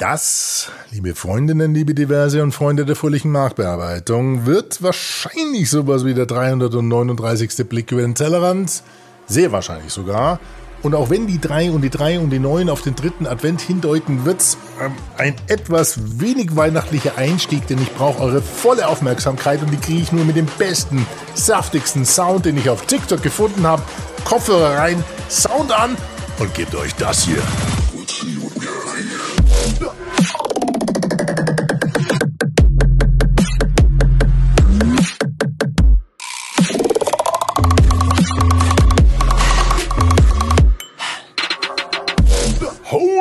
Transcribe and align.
Das, 0.00 0.70
liebe 0.92 1.14
Freundinnen, 1.14 1.74
liebe 1.74 1.94
Diverse 1.94 2.42
und 2.42 2.52
Freunde 2.52 2.86
der 2.86 2.96
fröhlichen 2.96 3.30
Marktbearbeitung, 3.30 4.46
wird 4.46 4.82
wahrscheinlich 4.82 5.68
sowas 5.68 6.06
wie 6.06 6.14
der 6.14 6.24
339. 6.24 7.68
Blick 7.68 7.92
über 7.92 8.00
den 8.00 8.14
Tellerrand. 8.14 8.82
Sehr 9.26 9.52
wahrscheinlich 9.52 9.92
sogar. 9.92 10.40
Und 10.82 10.94
auch 10.94 11.10
wenn 11.10 11.26
die 11.26 11.38
3 11.38 11.70
und 11.72 11.82
die 11.82 11.90
3 11.90 12.18
und 12.18 12.30
die 12.30 12.38
9 12.38 12.70
auf 12.70 12.80
den 12.80 12.94
dritten 12.94 13.26
Advent 13.26 13.60
hindeuten, 13.60 14.24
wird's 14.24 14.56
ähm, 14.82 14.92
ein 15.18 15.34
etwas 15.48 16.18
wenig 16.18 16.56
weihnachtlicher 16.56 17.18
Einstieg, 17.18 17.66
denn 17.66 17.82
ich 17.82 17.92
brauche 17.92 18.22
eure 18.22 18.40
volle 18.40 18.88
Aufmerksamkeit 18.88 19.60
und 19.60 19.70
die 19.70 19.76
kriege 19.76 20.00
ich 20.00 20.12
nur 20.12 20.24
mit 20.24 20.36
dem 20.36 20.46
besten, 20.56 21.06
saftigsten 21.34 22.06
Sound, 22.06 22.46
den 22.46 22.56
ich 22.56 22.70
auf 22.70 22.86
TikTok 22.86 23.22
gefunden 23.22 23.66
habe. 23.66 23.82
Kopfhörer 24.24 24.78
rein, 24.78 25.04
Sound 25.28 25.78
an 25.78 25.94
und 26.38 26.54
gebt 26.54 26.74
euch 26.74 26.94
das 26.94 27.24
hier. 27.24 27.42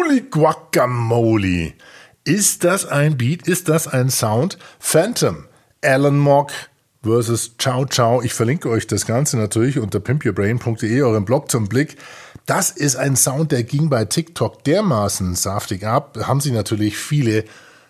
Holy 0.10 0.22
Guacamole! 0.22 1.74
Ist 2.24 2.64
das 2.64 2.88
ein 2.88 3.16
Beat? 3.16 3.48
Ist 3.48 3.70
das 3.70 3.88
ein 3.88 4.10
Sound? 4.10 4.58
Phantom, 4.80 5.46
Alan 5.84 6.18
Mock 6.18 6.52
versus 7.04 7.56
Ciao 7.60 7.86
Ciao. 7.86 8.20
Ich 8.24 8.34
verlinke 8.34 8.70
euch 8.72 8.88
das 8.88 9.06
Ganze 9.06 9.38
natürlich 9.38 9.78
unter 9.78 10.00
pimpyourbrain.de, 10.00 11.04
eurem 11.04 11.26
Blog 11.26 11.52
zum 11.52 11.68
Blick. 11.68 11.98
Das 12.48 12.72
ist 12.72 12.96
ein 12.96 13.16
Sound, 13.16 13.52
der 13.52 13.64
ging 13.64 13.90
bei 13.90 14.04
TikTok 14.06 14.64
dermaßen 14.64 15.36
saftig 15.36 15.86
ab. 15.86 16.18
Haben 16.24 16.42
sie 16.42 16.52
natürlich 16.52 16.98
viele 16.98 17.46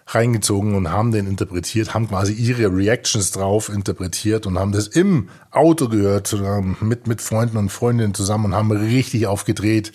reingezogen 0.08 0.76
und 0.76 0.92
haben 0.92 1.14
den 1.14 1.26
interpretiert, 1.26 1.94
haben 1.94 2.10
quasi 2.10 2.34
ihre 2.34 2.76
Reactions 2.76 3.32
drauf 3.32 3.70
interpretiert 3.70 4.46
und 4.46 4.60
haben 4.60 4.74
das 4.74 4.88
im 4.88 5.30
Auto 5.52 5.88
gehört, 5.88 6.36
mit, 6.82 7.08
mit 7.08 7.22
Freunden 7.22 7.56
und 7.56 7.70
Freundinnen 7.70 8.14
zusammen 8.14 8.48
und 8.48 8.56
haben 8.56 8.72
richtig 8.72 9.26
aufgedreht. 9.26 9.94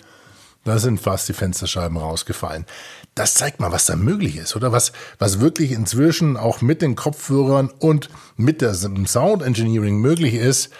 Da 0.65 0.79
sind 0.79 0.99
fast 0.99 1.29
die 1.29 1.33
Fensterscheiben 1.33 1.95
rausgefallen. 1.95 2.65
Das 3.13 3.35
zeigt 3.35 3.59
mal, 3.59 3.71
was 3.71 3.85
da 3.85 3.95
möglich 3.95 4.35
ist, 4.35 4.55
oder? 4.55 4.71
Was, 4.71 4.91
was 5.19 5.39
wirklich 5.39 5.71
inzwischen 5.71 6.37
auch 6.37 6.61
mit 6.61 6.81
den 6.81 6.95
Kopfhörern 6.95 7.69
und 7.79 8.09
mit 8.35 8.61
dem 8.61 9.05
Sound 9.05 9.43
Engineering 9.43 9.99
möglich 9.99 10.33
ist, 10.33 10.71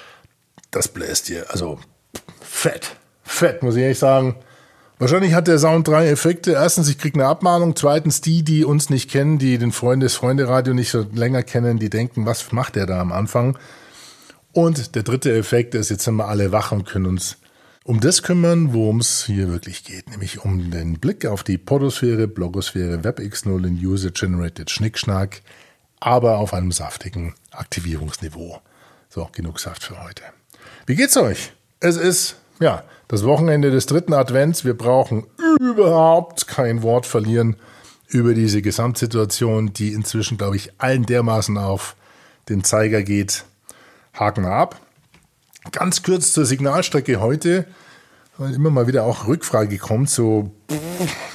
das 0.71 0.87
bläst 0.87 1.29
dir. 1.29 1.45
Also 1.51 1.79
fett. 2.41 2.95
Fett, 3.23 3.61
muss 3.61 3.75
ich 3.75 3.83
ehrlich 3.83 3.99
sagen. 3.99 4.35
Wahrscheinlich 4.97 5.33
hat 5.33 5.47
der 5.47 5.59
Sound 5.59 5.87
drei 5.87 6.09
Effekte. 6.09 6.53
Erstens, 6.53 6.89
ich 6.89 6.97
kriege 6.97 7.19
eine 7.19 7.29
Abmahnung. 7.29 7.75
Zweitens, 7.75 8.21
die, 8.21 8.43
die 8.43 8.65
uns 8.65 8.89
nicht 8.89 9.11
kennen, 9.11 9.37
die 9.37 9.59
den 9.59 9.71
Freundes-Freunde-Radio 9.71 10.73
nicht 10.73 10.89
so 10.89 11.05
länger 11.13 11.43
kennen, 11.43 11.77
die 11.77 11.91
denken, 11.91 12.25
was 12.25 12.51
macht 12.51 12.75
der 12.75 12.87
da 12.87 12.99
am 12.99 13.11
Anfang? 13.11 13.57
Und 14.51 14.95
der 14.95 15.03
dritte 15.03 15.35
Effekt 15.35 15.75
ist, 15.75 15.89
jetzt 15.89 16.05
sind 16.05 16.15
wir 16.15 16.27
alle 16.27 16.51
wach 16.51 16.71
und 16.71 16.85
können 16.85 17.05
uns 17.05 17.37
um 17.85 17.99
das 17.99 18.23
kümmern, 18.23 18.73
worum 18.73 18.99
es 18.99 19.25
hier 19.25 19.47
wirklich 19.47 19.83
geht, 19.83 20.09
nämlich 20.09 20.43
um 20.43 20.71
den 20.71 20.99
Blick 20.99 21.27
auf 21.27 21.43
die 21.43 21.59
Podosphäre, 21.59 22.27
Blogosphäre, 22.27 22.97
WebX0 22.97 23.53
und 23.53 23.79
User-Generated 23.79 24.71
Schnickschnack, 24.71 25.43
aber 25.99 26.39
auf 26.39 26.55
einem 26.55 26.71
saftigen 26.71 27.35
Aktivierungsniveau. 27.51 28.59
So, 29.07 29.29
genug 29.31 29.59
Saft 29.59 29.83
für 29.83 30.03
heute. 30.03 30.23
Wie 30.87 30.95
geht's 30.95 31.15
euch? 31.15 31.53
Es 31.79 31.95
ist, 31.95 32.37
ja, 32.59 32.83
das 33.07 33.23
Wochenende 33.23 33.69
des 33.69 33.85
dritten 33.85 34.13
Advents. 34.13 34.65
Wir 34.65 34.75
brauchen 34.75 35.27
überhaupt 35.59 36.47
kein 36.47 36.81
Wort 36.81 37.05
verlieren 37.05 37.55
über 38.07 38.33
diese 38.33 38.63
Gesamtsituation, 38.63 39.73
die 39.73 39.93
inzwischen, 39.93 40.39
glaube 40.39 40.55
ich, 40.55 40.71
allen 40.79 41.05
dermaßen 41.05 41.55
auf 41.59 41.95
den 42.49 42.63
Zeiger 42.63 43.03
geht. 43.03 43.45
Haken 44.13 44.45
ab. 44.45 44.81
Ganz 45.71 46.03
kurz 46.03 46.31
zur 46.33 46.45
Signalstrecke 46.45 47.19
heute, 47.19 47.65
weil 48.37 48.53
immer 48.53 48.69
mal 48.69 48.87
wieder 48.87 49.03
auch 49.03 49.27
Rückfrage 49.27 49.77
kommt, 49.77 50.09
so, 50.09 50.51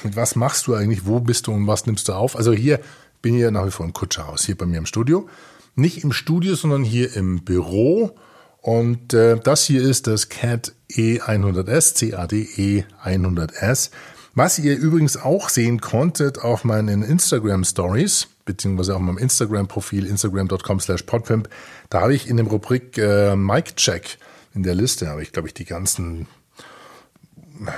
mit 0.03 0.15
was 0.15 0.35
machst 0.35 0.67
du 0.67 0.73
eigentlich, 0.73 1.05
wo 1.05 1.19
bist 1.19 1.47
du 1.47 1.51
und 1.51 1.67
was 1.67 1.85
nimmst 1.85 2.07
du 2.07 2.13
auf? 2.13 2.35
Also 2.35 2.53
hier 2.53 2.79
bin 3.21 3.35
ich 3.35 3.41
ja 3.41 3.51
nach 3.51 3.65
wie 3.65 3.71
vor 3.71 3.85
im 3.85 3.93
Kutscherhaus, 3.93 4.45
hier 4.45 4.57
bei 4.57 4.65
mir 4.65 4.77
im 4.77 4.85
Studio. 4.85 5.27
Nicht 5.75 6.03
im 6.03 6.11
Studio, 6.11 6.55
sondern 6.55 6.83
hier 6.83 7.15
im 7.15 7.43
Büro. 7.43 8.15
Und 8.61 9.13
äh, 9.13 9.39
das 9.39 9.65
hier 9.65 9.81
ist 9.81 10.07
das 10.07 10.29
CAD 10.29 10.73
E100S, 10.91 12.11
CAD 12.11 12.33
E100S, 12.33 13.89
was 14.33 14.59
ihr 14.59 14.77
übrigens 14.77 15.17
auch 15.17 15.49
sehen 15.49 15.81
konntet 15.81 16.39
auf 16.39 16.63
meinen 16.63 17.03
Instagram 17.03 17.63
Stories, 17.63 18.27
beziehungsweise 18.45 18.95
auf 18.95 19.01
meinem 19.01 19.17
Instagram-Profil 19.17 20.05
instagram.com 20.05 20.79
slash 20.79 21.03
podpimp. 21.03 21.49
Da 21.89 22.01
habe 22.01 22.13
ich 22.13 22.29
in 22.29 22.37
dem 22.37 22.47
Rubrik 22.47 22.97
äh, 22.97 23.35
Mic 23.35 23.75
Check 23.75 24.17
in 24.53 24.63
der 24.63 24.75
Liste, 24.75 25.07
habe 25.07 25.23
ich 25.23 25.31
glaube 25.31 25.47
ich 25.47 25.53
die 25.53 25.65
ganzen 25.65 26.27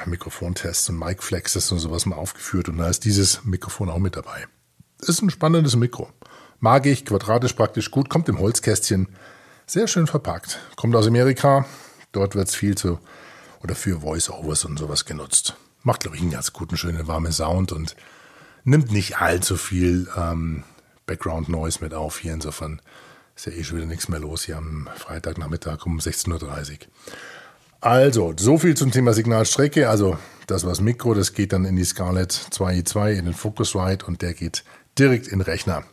Mikrofontests 0.05 0.89
und 0.89 0.99
Mic 0.99 1.21
Flexes 1.21 1.71
und 1.71 1.79
sowas 1.79 2.05
mal 2.05 2.15
aufgeführt 2.15 2.69
und 2.69 2.77
da 2.77 2.87
ist 2.87 3.03
dieses 3.05 3.43
Mikrofon 3.43 3.89
auch 3.89 3.99
mit 3.99 4.15
dabei. 4.15 4.47
Ist 5.01 5.21
ein 5.21 5.29
spannendes 5.29 5.75
Mikro. 5.75 6.09
Mag 6.59 6.85
ich, 6.85 7.05
quadratisch 7.05 7.53
praktisch 7.53 7.91
gut, 7.91 8.09
kommt 8.09 8.29
im 8.29 8.39
Holzkästchen, 8.39 9.09
sehr 9.65 9.87
schön 9.87 10.07
verpackt. 10.07 10.59
Kommt 10.75 10.95
aus 10.95 11.07
Amerika, 11.07 11.65
dort 12.13 12.35
wird 12.35 12.47
es 12.47 12.55
viel 12.55 12.75
zu 12.75 12.99
oder 13.61 13.75
für 13.75 14.01
Voice-Overs 14.01 14.65
und 14.65 14.79
sowas 14.79 15.05
genutzt. 15.05 15.55
Macht, 15.83 16.01
glaube 16.01 16.15
ich, 16.15 16.21
einen 16.21 16.31
ganz 16.31 16.53
guten, 16.53 16.77
schönen, 16.77 17.07
warmen 17.07 17.31
Sound 17.31 17.71
und 17.71 17.95
nimmt 18.63 18.91
nicht 18.91 19.17
allzu 19.17 19.57
viel 19.57 20.07
ähm, 20.17 20.63
Background-Noise 21.05 21.79
mit 21.81 21.93
auf 21.93 22.19
hier. 22.19 22.33
Insofern 22.33 22.81
ist 23.35 23.45
ja 23.45 23.51
eh 23.51 23.63
schon 23.63 23.77
wieder 23.77 23.87
nichts 23.87 24.07
mehr 24.07 24.19
los 24.19 24.43
hier 24.43 24.57
am 24.57 24.89
Freitagnachmittag 24.95 25.85
um 25.85 25.99
16.30 25.99 26.71
Uhr. 26.71 26.77
Also, 27.81 28.33
so 28.37 28.57
viel 28.57 28.77
zum 28.77 28.91
Thema 28.91 29.13
Signalstrecke. 29.13 29.89
Also, 29.89 30.17
das 30.47 30.63
war 30.63 30.69
das 30.69 30.79
Mikro, 30.79 31.13
das 31.13 31.33
geht 31.33 31.51
dann 31.51 31.65
in 31.65 31.75
die 31.75 31.83
Scarlett 31.83 32.31
2i2 32.31 33.11
in 33.11 33.25
den 33.25 33.33
Focusrite 33.33 34.05
und 34.05 34.21
der 34.21 34.33
geht 34.33 34.63
direkt 34.97 35.27
in 35.27 35.39
den 35.39 35.41
Rechner. 35.41 35.83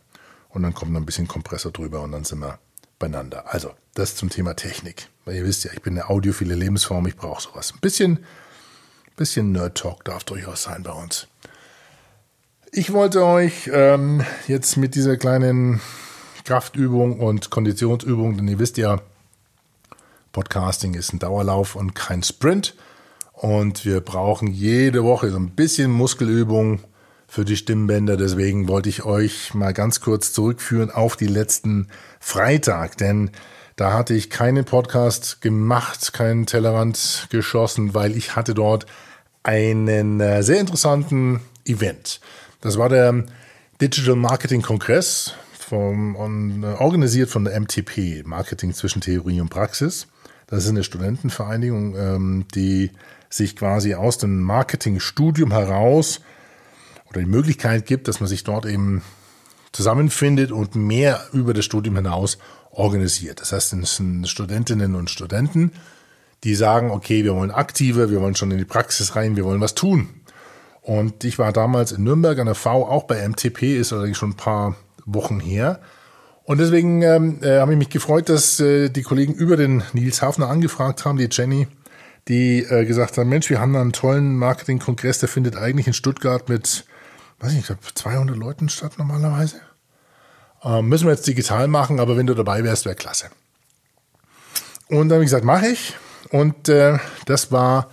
Und 0.50 0.62
dann 0.62 0.72
kommt 0.72 0.92
noch 0.92 1.00
ein 1.00 1.06
bisschen 1.06 1.26
Kompressor 1.26 1.72
drüber 1.72 2.02
und 2.02 2.12
dann 2.12 2.22
sind 2.22 2.38
wir 2.38 2.60
beieinander. 3.00 3.52
Also, 3.52 3.72
das 3.94 4.14
zum 4.14 4.30
Thema 4.30 4.54
Technik. 4.54 5.08
Weil 5.24 5.36
ihr 5.36 5.44
wisst 5.44 5.64
ja, 5.64 5.72
ich 5.72 5.82
bin 5.82 5.94
eine 5.94 6.08
audiophile 6.08 6.54
Lebensform, 6.54 7.08
ich 7.08 7.16
brauche 7.16 7.42
sowas. 7.42 7.72
Ein 7.72 7.80
bisschen, 7.80 8.20
bisschen 9.20 9.52
Nerd-Talk 9.52 10.02
darf 10.04 10.24
durchaus 10.24 10.62
sein 10.62 10.82
bei 10.82 10.92
uns. 10.92 11.28
Ich 12.72 12.94
wollte 12.94 13.22
euch 13.22 13.70
ähm, 13.70 14.24
jetzt 14.48 14.78
mit 14.78 14.94
dieser 14.94 15.18
kleinen 15.18 15.82
Kraftübung 16.46 17.20
und 17.20 17.50
Konditionsübung, 17.50 18.38
denn 18.38 18.48
ihr 18.48 18.58
wisst 18.58 18.78
ja, 18.78 19.02
Podcasting 20.32 20.94
ist 20.94 21.12
ein 21.12 21.18
Dauerlauf 21.18 21.76
und 21.76 21.94
kein 21.94 22.22
Sprint. 22.22 22.74
Und 23.34 23.84
wir 23.84 24.00
brauchen 24.00 24.48
jede 24.48 25.04
Woche 25.04 25.28
so 25.28 25.36
ein 25.36 25.50
bisschen 25.50 25.90
Muskelübung 25.90 26.80
für 27.28 27.44
die 27.44 27.58
Stimmbänder. 27.58 28.16
Deswegen 28.16 28.68
wollte 28.68 28.88
ich 28.88 29.04
euch 29.04 29.52
mal 29.52 29.74
ganz 29.74 30.00
kurz 30.00 30.32
zurückführen 30.32 30.90
auf 30.90 31.16
die 31.16 31.26
letzten 31.26 31.88
Freitag, 32.20 32.96
denn 32.96 33.32
da 33.76 33.92
hatte 33.92 34.14
ich 34.14 34.30
keinen 34.30 34.64
Podcast 34.64 35.42
gemacht, 35.42 36.14
keinen 36.14 36.46
Tellerrand 36.46 37.26
geschossen, 37.30 37.92
weil 37.92 38.16
ich 38.16 38.34
hatte 38.34 38.54
dort 38.54 38.86
einen 39.42 40.20
äh, 40.20 40.42
sehr 40.42 40.60
interessanten 40.60 41.40
Event. 41.64 42.20
Das 42.60 42.78
war 42.78 42.88
der 42.88 43.24
Digital 43.80 44.16
Marketing 44.16 44.62
Kongress 44.62 45.34
vom, 45.52 46.62
äh, 46.62 46.66
organisiert 46.74 47.30
von 47.30 47.44
der 47.44 47.58
MTP, 47.58 48.22
Marketing 48.24 48.74
zwischen 48.74 49.00
Theorie 49.00 49.40
und 49.40 49.48
Praxis. 49.48 50.08
Das 50.46 50.64
ist 50.64 50.70
eine 50.70 50.84
Studentenvereinigung, 50.84 51.96
ähm, 51.96 52.44
die 52.54 52.90
sich 53.30 53.54
quasi 53.54 53.94
aus 53.94 54.18
dem 54.18 54.42
Marketingstudium 54.42 55.52
heraus 55.52 56.20
oder 57.08 57.20
die 57.20 57.26
Möglichkeit 57.26 57.86
gibt, 57.86 58.08
dass 58.08 58.20
man 58.20 58.28
sich 58.28 58.44
dort 58.44 58.66
eben 58.66 59.02
zusammenfindet 59.72 60.50
und 60.50 60.74
mehr 60.74 61.28
über 61.32 61.54
das 61.54 61.64
Studium 61.64 61.96
hinaus 61.96 62.38
organisiert. 62.72 63.40
Das 63.40 63.52
heißt, 63.52 63.72
es 63.74 63.96
sind 63.96 64.28
Studentinnen 64.28 64.94
und 64.96 65.10
Studenten, 65.10 65.72
die 66.44 66.54
sagen, 66.54 66.90
okay, 66.90 67.24
wir 67.24 67.34
wollen 67.34 67.50
aktiver, 67.50 68.10
wir 68.10 68.20
wollen 68.20 68.34
schon 68.34 68.50
in 68.50 68.58
die 68.58 68.64
Praxis 68.64 69.16
rein, 69.16 69.36
wir 69.36 69.44
wollen 69.44 69.60
was 69.60 69.74
tun. 69.74 70.08
Und 70.82 71.24
ich 71.24 71.38
war 71.38 71.52
damals 71.52 71.92
in 71.92 72.04
Nürnberg 72.04 72.38
an 72.38 72.46
der 72.46 72.54
V, 72.54 72.86
auch 72.86 73.04
bei 73.04 73.26
MTP, 73.28 73.76
ist 73.76 73.92
allerdings 73.92 74.16
schon 74.16 74.30
ein 74.30 74.36
paar 74.36 74.76
Wochen 75.04 75.40
her. 75.40 75.80
Und 76.44 76.58
deswegen 76.58 77.02
ähm, 77.02 77.38
äh, 77.42 77.58
habe 77.58 77.72
ich 77.72 77.78
mich 77.78 77.90
gefreut, 77.90 78.28
dass 78.28 78.58
äh, 78.58 78.88
die 78.88 79.02
Kollegen 79.02 79.34
über 79.34 79.56
den 79.56 79.82
Nils 79.92 80.22
Hafner 80.22 80.48
angefragt 80.48 81.04
haben, 81.04 81.18
die 81.18 81.28
Jenny, 81.30 81.68
die 82.28 82.62
äh, 82.62 82.86
gesagt 82.86 83.18
haben, 83.18 83.28
Mensch, 83.28 83.50
wir 83.50 83.60
haben 83.60 83.72
da 83.72 83.80
einen 83.80 83.92
tollen 83.92 84.36
Marketingkongress, 84.36 85.20
der 85.20 85.28
findet 85.28 85.56
eigentlich 85.56 85.86
in 85.86 85.92
Stuttgart 85.92 86.48
mit, 86.48 86.86
weiß 87.38 87.52
nicht, 87.52 87.60
ich 87.60 87.66
glaube 87.66 87.82
200 87.94 88.36
Leuten 88.36 88.68
statt 88.68 88.94
normalerweise. 88.98 89.60
Ähm, 90.64 90.88
müssen 90.88 91.06
wir 91.06 91.12
jetzt 91.12 91.26
digital 91.26 91.68
machen, 91.68 92.00
aber 92.00 92.16
wenn 92.16 92.26
du 92.26 92.34
dabei 92.34 92.64
wärst, 92.64 92.84
wäre 92.84 92.96
klasse. 92.96 93.26
Und 94.88 95.08
dann 95.08 95.16
habe 95.16 95.24
ich 95.24 95.30
gesagt, 95.30 95.44
mache 95.44 95.68
ich. 95.68 95.94
Und 96.30 96.68
äh, 96.68 96.98
das 97.26 97.50
war 97.50 97.88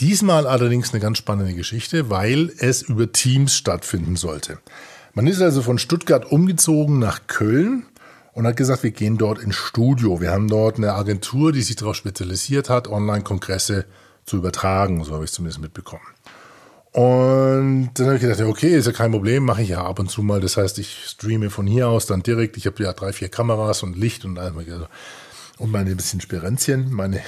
Diesmal 0.00 0.46
allerdings 0.46 0.92
eine 0.92 1.00
ganz 1.00 1.16
spannende 1.16 1.54
Geschichte, 1.54 2.10
weil 2.10 2.52
es 2.58 2.82
über 2.82 3.12
Teams 3.12 3.56
stattfinden 3.56 4.16
sollte. 4.16 4.58
Man 5.14 5.26
ist 5.26 5.40
also 5.40 5.62
von 5.62 5.78
Stuttgart 5.78 6.30
umgezogen 6.30 6.98
nach 6.98 7.26
Köln 7.26 7.86
und 8.34 8.46
hat 8.46 8.58
gesagt, 8.58 8.82
wir 8.82 8.90
gehen 8.90 9.16
dort 9.16 9.38
ins 9.38 9.54
Studio. 9.54 10.20
Wir 10.20 10.32
haben 10.32 10.48
dort 10.48 10.76
eine 10.76 10.92
Agentur, 10.92 11.50
die 11.52 11.62
sich 11.62 11.76
darauf 11.76 11.96
spezialisiert 11.96 12.68
hat, 12.68 12.88
Online-Kongresse 12.88 13.86
zu 14.26 14.36
übertragen. 14.36 15.02
So 15.02 15.14
habe 15.14 15.24
ich 15.24 15.30
es 15.30 15.34
zumindest 15.34 15.62
mitbekommen. 15.62 16.04
Und 16.92 17.90
dann 17.94 18.06
habe 18.06 18.16
ich 18.16 18.22
gedacht, 18.22 18.40
okay, 18.42 18.76
ist 18.76 18.86
ja 18.86 18.92
kein 18.92 19.12
Problem, 19.12 19.44
mache 19.44 19.62
ich 19.62 19.70
ja 19.70 19.82
ab 19.82 19.98
und 19.98 20.10
zu 20.10 20.22
mal. 20.22 20.40
Das 20.40 20.58
heißt, 20.58 20.78
ich 20.78 21.06
streame 21.06 21.48
von 21.48 21.66
hier 21.66 21.88
aus 21.88 22.04
dann 22.04 22.22
direkt. 22.22 22.58
Ich 22.58 22.66
habe 22.66 22.82
ja 22.82 22.92
drei, 22.92 23.14
vier 23.14 23.30
Kameras 23.30 23.82
und 23.82 23.96
Licht 23.96 24.26
und 24.26 24.38
alles. 24.38 24.54
Und 25.58 25.72
meine 25.72 25.94
bisschen 25.96 26.20
Spirenzchen, 26.20 26.92
meine, 26.92 27.22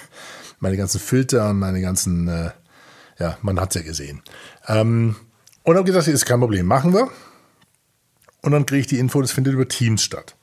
meine 0.60 0.76
ganzen 0.76 1.00
Filter 1.00 1.50
und 1.50 1.58
meine 1.58 1.80
ganzen, 1.80 2.28
äh, 2.28 2.50
ja, 3.18 3.38
man 3.42 3.58
hat 3.60 3.74
es 3.74 3.82
ja 3.82 3.86
gesehen. 3.86 4.22
Ähm, 4.68 5.16
und 5.62 5.76
habe 5.76 5.86
gesagt, 5.86 6.08
ist 6.08 6.26
kein 6.26 6.40
Problem, 6.40 6.66
machen 6.66 6.92
wir. 6.92 7.08
Und 8.42 8.52
dann 8.52 8.66
kriege 8.66 8.80
ich 8.80 8.86
die 8.88 8.98
Info, 8.98 9.20
das 9.20 9.30
findet 9.30 9.54
über 9.54 9.68
Teams 9.68 10.02
statt. 10.02 10.36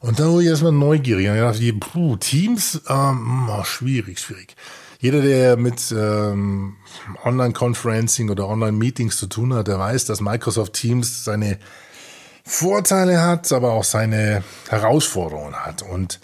Und 0.00 0.18
da 0.18 0.28
wurde 0.28 0.44
ich 0.44 0.48
erstmal 0.48 0.72
neugierig. 0.72 1.28
Und 1.28 1.36
ich 1.36 1.40
dachte, 1.40 1.72
puh, 1.74 2.16
Teams, 2.16 2.80
ähm, 2.88 3.48
oh, 3.48 3.62
schwierig, 3.62 4.18
schwierig. 4.18 4.56
Jeder, 4.98 5.20
der 5.20 5.56
mit 5.56 5.94
ähm, 5.96 6.76
Online-Conferencing 7.24 8.30
oder 8.30 8.48
Online-Meetings 8.48 9.16
zu 9.16 9.26
tun 9.26 9.52
hat, 9.54 9.68
der 9.68 9.78
weiß, 9.78 10.06
dass 10.06 10.20
Microsoft 10.20 10.72
Teams 10.72 11.24
seine 11.24 11.58
Vorteile 12.44 13.20
hat, 13.20 13.52
aber 13.52 13.72
auch 13.72 13.84
seine 13.84 14.42
Herausforderungen 14.68 15.54
hat. 15.54 15.82
Und 15.82 16.20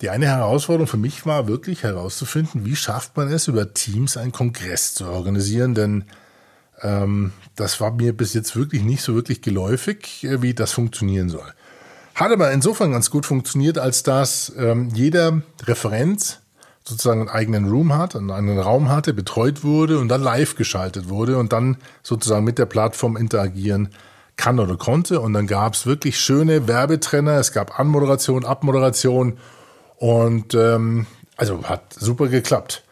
die 0.00 0.10
eine 0.10 0.26
Herausforderung 0.26 0.86
für 0.86 0.96
mich 0.96 1.26
war 1.26 1.46
wirklich 1.46 1.82
herauszufinden, 1.82 2.64
wie 2.64 2.76
schafft 2.76 3.16
man 3.16 3.30
es, 3.30 3.48
über 3.48 3.74
Teams 3.74 4.16
einen 4.16 4.32
Kongress 4.32 4.94
zu 4.94 5.06
organisieren, 5.06 5.74
denn 5.74 6.04
ähm, 6.82 7.32
das 7.56 7.80
war 7.80 7.92
mir 7.92 8.16
bis 8.16 8.32
jetzt 8.34 8.56
wirklich 8.56 8.82
nicht 8.82 9.02
so 9.02 9.14
wirklich 9.14 9.42
geläufig, 9.42 10.24
äh, 10.24 10.42
wie 10.42 10.54
das 10.54 10.72
funktionieren 10.72 11.28
soll. 11.28 11.52
Hat 12.14 12.32
aber 12.32 12.50
insofern 12.52 12.92
ganz 12.92 13.10
gut 13.10 13.26
funktioniert, 13.26 13.78
als 13.78 14.02
dass 14.02 14.52
ähm, 14.56 14.90
jeder 14.94 15.42
Referent 15.64 16.40
sozusagen 16.84 17.20
einen 17.20 17.28
eigenen 17.28 17.68
Room 17.68 17.94
hat, 17.94 18.16
einen 18.16 18.58
Raum 18.58 18.88
hatte, 18.88 19.14
betreut 19.14 19.62
wurde 19.62 19.98
und 19.98 20.08
dann 20.08 20.22
live 20.22 20.56
geschaltet 20.56 21.08
wurde 21.08 21.36
und 21.36 21.52
dann 21.52 21.76
sozusagen 22.02 22.44
mit 22.44 22.58
der 22.58 22.66
Plattform 22.66 23.16
interagieren 23.16 23.90
kann 24.36 24.58
oder 24.58 24.76
konnte. 24.76 25.20
Und 25.20 25.34
dann 25.34 25.46
gab 25.46 25.74
es 25.74 25.86
wirklich 25.86 26.18
schöne 26.18 26.66
Werbetrenner, 26.66 27.38
es 27.38 27.52
gab 27.52 27.78
Anmoderation, 27.78 28.44
Abmoderation 28.44 29.38
und 30.00 30.54
ähm, 30.54 31.06
also 31.36 31.62
hat 31.64 31.92
super 31.92 32.28
geklappt. 32.28 32.82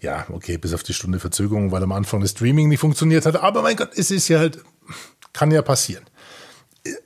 Ja, 0.00 0.26
okay, 0.32 0.58
bis 0.58 0.74
auf 0.74 0.82
die 0.82 0.92
Stunde 0.92 1.20
Verzögerung, 1.20 1.70
weil 1.70 1.82
am 1.82 1.92
Anfang 1.92 2.20
das 2.20 2.32
Streaming 2.32 2.68
nicht 2.68 2.80
funktioniert 2.80 3.26
hat. 3.26 3.36
Aber 3.36 3.62
mein 3.62 3.76
Gott, 3.76 3.90
es 3.94 4.10
ist 4.10 4.28
ja 4.28 4.40
halt, 4.40 4.58
kann 5.32 5.52
ja 5.52 5.62
passieren. 5.62 6.04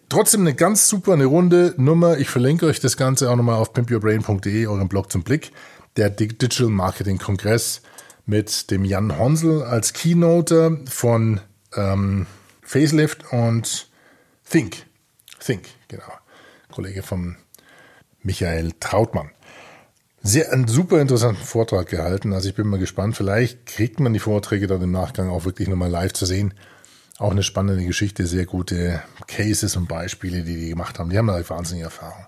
Trotzdem 0.08 0.40
eine 0.40 0.54
ganz 0.54 0.88
super, 0.88 1.12
eine 1.12 1.26
runde 1.26 1.75
Nummer. 1.76 2.16
Ich 2.19 2.31
verlinke 2.31 2.66
euch 2.66 2.81
das 2.81 2.96
Ganze 2.96 3.31
auch 3.31 3.37
nochmal 3.37 3.56
auf 3.56 3.75
pimpyourbrain.de, 3.75 4.66
eurem 4.66 4.88
Blog 4.88 5.12
zum 5.12 5.22
Blick. 5.22 5.52
Der 5.96 6.08
Digital 6.08 6.69
Marketing 6.69 7.19
Kongress 7.19 7.82
mit 8.25 8.70
dem 8.70 8.87
Jan 8.87 9.19
Honsel 9.19 9.62
als 9.62 9.93
Keynoter 9.93 10.78
von 10.88 11.40
ähm, 11.75 12.26
Facelift 12.62 13.32
und 13.32 13.90
Think. 14.49 14.87
Think, 15.40 15.64
genau. 15.88 16.04
Kollege 16.70 17.02
von 17.02 17.37
Michael 18.22 18.72
Trautmann 18.81 19.31
sehr 20.22 20.52
einen 20.52 20.69
super 20.69 21.00
interessanten 21.00 21.42
Vortrag 21.42 21.88
gehalten. 21.88 22.32
Also 22.32 22.48
ich 22.48 22.54
bin 22.54 22.69
mal 22.69 22.78
gespannt. 22.78 23.16
Vielleicht 23.16 23.66
kriegt 23.66 24.00
man 24.00 24.12
die 24.12 24.20
Vorträge 24.20 24.66
dann 24.66 24.82
im 24.82 24.92
Nachgang 24.92 25.28
auch 25.28 25.44
wirklich 25.44 25.69
nochmal 25.69 25.90
live 25.90 26.12
zu 26.12 26.26
sehen. 26.26 26.54
Auch 27.19 27.32
eine 27.32 27.42
spannende 27.42 27.84
Geschichte, 27.84 28.26
sehr 28.26 28.46
gute 28.46 29.02
Cases 29.26 29.76
und 29.76 29.88
Beispiele, 29.88 30.42
die 30.42 30.56
die 30.56 30.69
gemacht 30.70 30.98
haben. 30.98 31.10
Die 31.10 31.19
haben 31.19 31.28
eine 31.28 31.48
wahnsinnige 31.48 31.86
Erfahrung. 31.86 32.26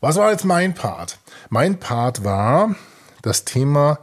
Was 0.00 0.16
war 0.16 0.30
jetzt 0.30 0.44
mein 0.44 0.74
Part? 0.74 1.18
Mein 1.50 1.78
Part 1.78 2.24
war 2.24 2.74
das 3.22 3.44
Thema 3.44 4.00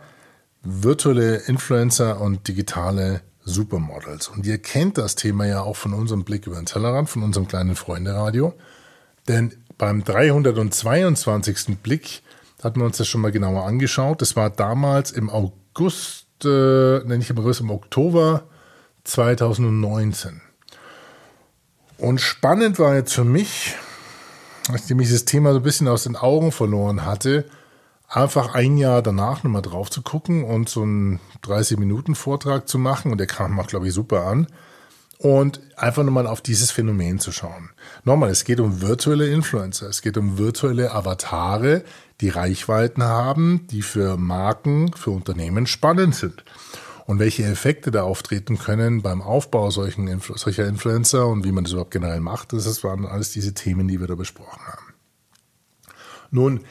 virtuelle 0.64 1.38
Influencer 1.38 2.22
und 2.22 2.48
digitale 2.48 3.22
Supermodels. 3.44 4.28
Und 4.28 4.46
ihr 4.46 4.60
kennt 4.60 4.98
das 4.98 5.16
Thema 5.16 5.46
ja 5.46 5.62
auch 5.62 5.76
von 5.76 5.94
unserem 5.94 6.24
Blick 6.24 6.48
über 6.48 6.56
den 6.56 6.66
Tellerrand, 6.66 7.10
von 7.10 7.24
unserem 7.24 7.48
kleinen 7.48 7.76
Freunde-Radio. 7.76 8.54
Denn 9.28 9.54
beim 9.78 10.04
322. 10.04 11.78
Blick 11.82 12.22
hatten 12.64 12.80
wir 12.80 12.86
uns 12.86 12.98
das 12.98 13.08
schon 13.08 13.22
mal 13.22 13.32
genauer 13.32 13.66
angeschaut. 13.66 14.22
Das 14.22 14.36
war 14.36 14.50
damals 14.50 15.12
im 15.12 15.30
August, 15.30 16.28
äh, 16.44 17.00
nenne 17.00 17.20
ich 17.20 17.30
im 17.30 17.38
August, 17.40 17.62
im 17.62 17.70
Oktober 17.70 18.44
2019. 19.04 20.42
Und 21.98 22.20
spannend 22.20 22.80
war 22.80 22.96
jetzt 22.96 23.14
für 23.14 23.24
mich, 23.24 23.76
nachdem 24.72 25.00
ich 25.00 25.12
das 25.12 25.26
Thema 25.26 25.52
so 25.54 25.58
ein 25.58 25.64
bisschen 25.64 25.88
aus 25.88 26.04
den 26.04 26.16
Augen 26.16 26.52
verloren 26.52 27.06
hatte, 27.06 27.46
einfach 28.08 28.54
ein 28.54 28.78
Jahr 28.78 29.02
danach 29.02 29.44
nochmal 29.44 29.62
drauf 29.62 29.90
zu 29.90 30.02
gucken 30.02 30.44
und 30.44 30.68
so 30.68 30.82
einen 30.82 31.20
30-Minuten-Vortrag 31.44 32.68
zu 32.68 32.78
machen. 32.78 33.12
Und 33.12 33.20
der 33.20 33.28
kam 33.28 33.60
auch, 33.60 33.68
glaube 33.68 33.88
ich, 33.88 33.94
super 33.94 34.26
an 34.26 34.48
und 35.22 35.62
einfach 35.78 36.04
nur 36.04 36.12
mal 36.12 36.28
auf 36.28 36.42
dieses 36.42 36.72
Phänomen 36.72 37.20
zu 37.20 37.32
schauen. 37.32 37.70
Nochmal, 38.04 38.32
es 38.32 38.44
geht 38.44 38.60
um 38.60 38.82
virtuelle 38.82 39.28
Influencer, 39.28 39.88
es 39.88 40.02
geht 40.02 40.18
um 40.18 40.40
virtuelle 40.40 40.92
Avatare, 40.92 41.84
die 42.22 42.30
Reichweiten 42.30 43.04
haben, 43.04 43.68
die 43.72 43.82
für 43.82 44.18
Marken, 44.18 44.94
für 44.94 45.12
Unternehmen 45.12 45.68
spannend 45.68 46.16
sind. 46.16 46.44
Und 47.06 47.20
welche 47.20 47.44
Effekte 47.44 47.92
da 47.92 48.04
auftreten 48.04 48.58
können 48.58 49.02
beim 49.02 49.22
Aufbau 49.22 49.72
solchen 49.72 50.22
solcher 50.36 50.68
Influencer 50.68 51.28
und 51.28 51.44
wie 51.44 51.52
man 51.52 51.64
das 51.64 51.74
überhaupt 51.74 51.92
generell 51.92 52.22
macht, 52.22 52.54
das 52.54 52.84
waren 52.84 53.06
alles 53.06 53.32
diese 53.32 53.54
Themen, 53.54 53.88
die 53.88 54.00
wir 54.00 54.08
da 54.08 54.16
besprochen 54.16 54.62
haben. 54.66 54.94
Nun, 56.30 56.62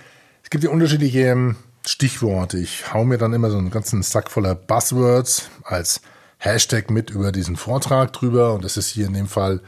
es 0.43 0.51
gibt 0.51 0.65
ja 0.65 0.71
unterschiedliche 0.71 1.21
ähm, 1.21 1.57
Stichworte. 1.87 2.59
Ich 2.59 2.95
hau 2.95 3.05
mir 3.05 3.19
dann 3.19 3.35
immer 3.35 3.51
so 3.51 3.59
einen 3.59 3.71
ganzen 3.71 4.03
Sack 4.03 4.31
voller 4.31 4.55
Buzzwords 4.55 5.51
als 5.65 6.01
Hashtag 6.39 6.91
mit 6.91 7.11
über 7.11 7.33
diesen 7.33 7.57
Vortrag 7.57 8.13
drüber. 8.13 8.55
Und 8.55 8.65
das 8.65 8.77
ist 8.77 8.89
hier 8.89 9.07
in 9.07 9.13
dem 9.13 9.29
Fall 9.29 9.61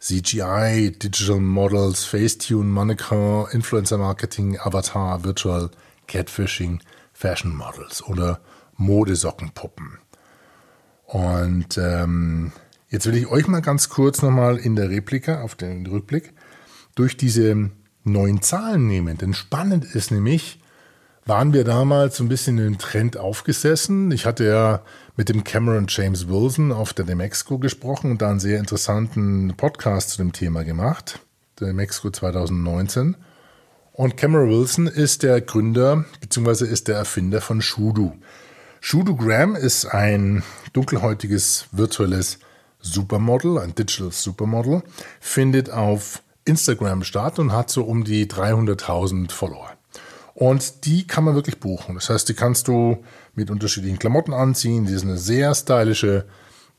CGI, 0.00 0.92
Digital 0.92 1.40
Models, 1.40 2.04
Facetune, 2.04 2.70
Mannequin, 2.70 3.46
Influencer 3.50 3.98
Marketing, 3.98 4.58
Avatar, 4.58 5.24
Virtual 5.24 5.70
Catfishing, 6.06 6.80
Fashion 7.12 7.54
Models 7.54 8.02
oder 8.04 8.40
Modesockenpuppen. 8.76 9.98
Und 11.04 11.78
ähm, 11.78 12.52
jetzt 12.90 13.06
will 13.06 13.16
ich 13.16 13.26
euch 13.26 13.48
mal 13.48 13.60
ganz 13.60 13.88
kurz 13.88 14.22
nochmal 14.22 14.56
in 14.56 14.76
der 14.76 14.90
Replika, 14.90 15.42
auf 15.42 15.54
den 15.54 15.86
Rückblick, 15.86 16.32
durch 16.94 17.16
diese 17.16 17.70
neuen 18.04 18.42
Zahlen 18.42 18.86
nehmen. 18.86 19.18
Denn 19.18 19.34
spannend 19.34 19.84
ist 19.84 20.10
nämlich, 20.10 20.60
waren 21.28 21.52
wir 21.52 21.64
damals 21.64 22.16
so 22.16 22.24
ein 22.24 22.28
bisschen 22.28 22.56
den 22.56 22.78
Trend 22.78 23.18
aufgesessen. 23.18 24.10
Ich 24.12 24.24
hatte 24.24 24.46
ja 24.46 24.80
mit 25.14 25.28
dem 25.28 25.44
Cameron 25.44 25.84
James 25.86 26.26
Wilson 26.26 26.72
auf 26.72 26.94
der 26.94 27.04
Demexco 27.04 27.58
gesprochen 27.58 28.10
und 28.10 28.22
da 28.22 28.30
einen 28.30 28.40
sehr 28.40 28.58
interessanten 28.58 29.54
Podcast 29.54 30.10
zu 30.10 30.18
dem 30.18 30.32
Thema 30.32 30.64
gemacht, 30.64 31.20
der 31.60 31.68
Demexco 31.68 32.10
2019. 32.10 33.14
Und 33.92 34.16
Cameron 34.16 34.48
Wilson 34.48 34.86
ist 34.86 35.22
der 35.22 35.42
Gründer 35.42 36.06
bzw. 36.22 36.64
ist 36.64 36.88
der 36.88 36.96
Erfinder 36.96 37.42
von 37.42 37.60
Shudu. 37.60 38.12
Shudu 38.80 39.14
Graham 39.14 39.54
ist 39.54 39.84
ein 39.84 40.42
dunkelhäutiges 40.72 41.66
virtuelles 41.72 42.38
Supermodel, 42.80 43.58
ein 43.58 43.74
Digital 43.74 44.12
Supermodel, 44.12 44.82
findet 45.20 45.68
auf 45.68 46.22
Instagram 46.46 47.04
statt 47.04 47.38
und 47.38 47.52
hat 47.52 47.68
so 47.68 47.84
um 47.84 48.04
die 48.04 48.26
300.000 48.26 49.30
Follower. 49.30 49.77
Und 50.38 50.84
die 50.84 51.04
kann 51.04 51.24
man 51.24 51.34
wirklich 51.34 51.58
buchen. 51.58 51.96
Das 51.96 52.10
heißt, 52.10 52.28
die 52.28 52.34
kannst 52.34 52.68
du 52.68 53.02
mit 53.34 53.50
unterschiedlichen 53.50 53.98
Klamotten 53.98 54.32
anziehen. 54.32 54.86
Die 54.86 54.92
ist 54.92 55.02
eine 55.02 55.18
sehr 55.18 55.52
stylische 55.52 56.26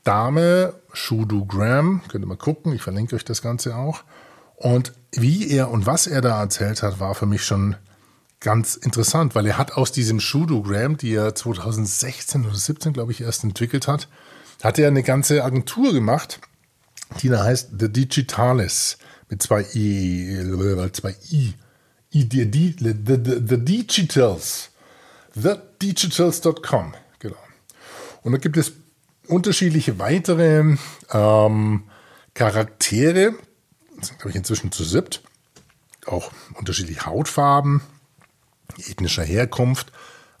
Dame, 0.02 0.72
Shudu 0.94 1.44
Graham. 1.44 2.00
Könnt 2.08 2.24
ihr 2.24 2.26
mal 2.28 2.38
gucken, 2.38 2.72
ich 2.72 2.80
verlinke 2.80 3.16
euch 3.16 3.24
das 3.26 3.42
Ganze 3.42 3.76
auch. 3.76 4.02
Und 4.56 4.94
wie 5.12 5.50
er 5.50 5.70
und 5.70 5.84
was 5.84 6.06
er 6.06 6.22
da 6.22 6.40
erzählt 6.40 6.82
hat, 6.82 7.00
war 7.00 7.14
für 7.14 7.26
mich 7.26 7.44
schon 7.44 7.76
ganz 8.40 8.76
interessant, 8.76 9.34
weil 9.34 9.46
er 9.46 9.58
hat 9.58 9.72
aus 9.72 9.92
diesem 9.92 10.20
Shudu 10.20 10.62
Graham, 10.62 10.96
die 10.96 11.12
er 11.12 11.34
2016 11.34 12.46
oder 12.46 12.54
17, 12.54 12.94
glaube 12.94 13.12
ich, 13.12 13.20
erst 13.20 13.44
entwickelt 13.44 13.86
hat, 13.86 14.08
hat 14.62 14.78
er 14.78 14.88
eine 14.88 15.02
ganze 15.02 15.44
Agentur 15.44 15.92
gemacht, 15.92 16.40
die 17.20 17.28
da 17.28 17.44
heißt 17.44 17.72
The 17.78 17.92
Digitalis 17.92 18.96
mit 19.28 19.42
zwei 19.42 19.66
I, 19.74 20.30
äh, 20.30 20.92
zwei 20.92 21.14
I 21.30 21.52
the, 22.12 22.28
the, 22.28 22.74
the, 22.78 23.40
the 23.40 23.56
Digitals. 23.56 24.70
TheDigitals.com. 25.34 26.94
Genau. 27.18 27.36
Und 28.22 28.32
da 28.32 28.38
gibt 28.38 28.56
es 28.56 28.72
unterschiedliche 29.28 29.98
weitere 29.98 30.76
ähm, 31.12 31.84
Charaktere. 32.34 33.34
Sind, 34.00 34.18
glaube 34.18 34.30
ich, 34.30 34.36
inzwischen 34.36 34.72
zu 34.72 34.84
siebt. 34.84 35.22
Auch 36.06 36.32
unterschiedliche 36.54 37.06
Hautfarben, 37.06 37.82
ethnischer 38.78 39.22
Herkunft, 39.22 39.92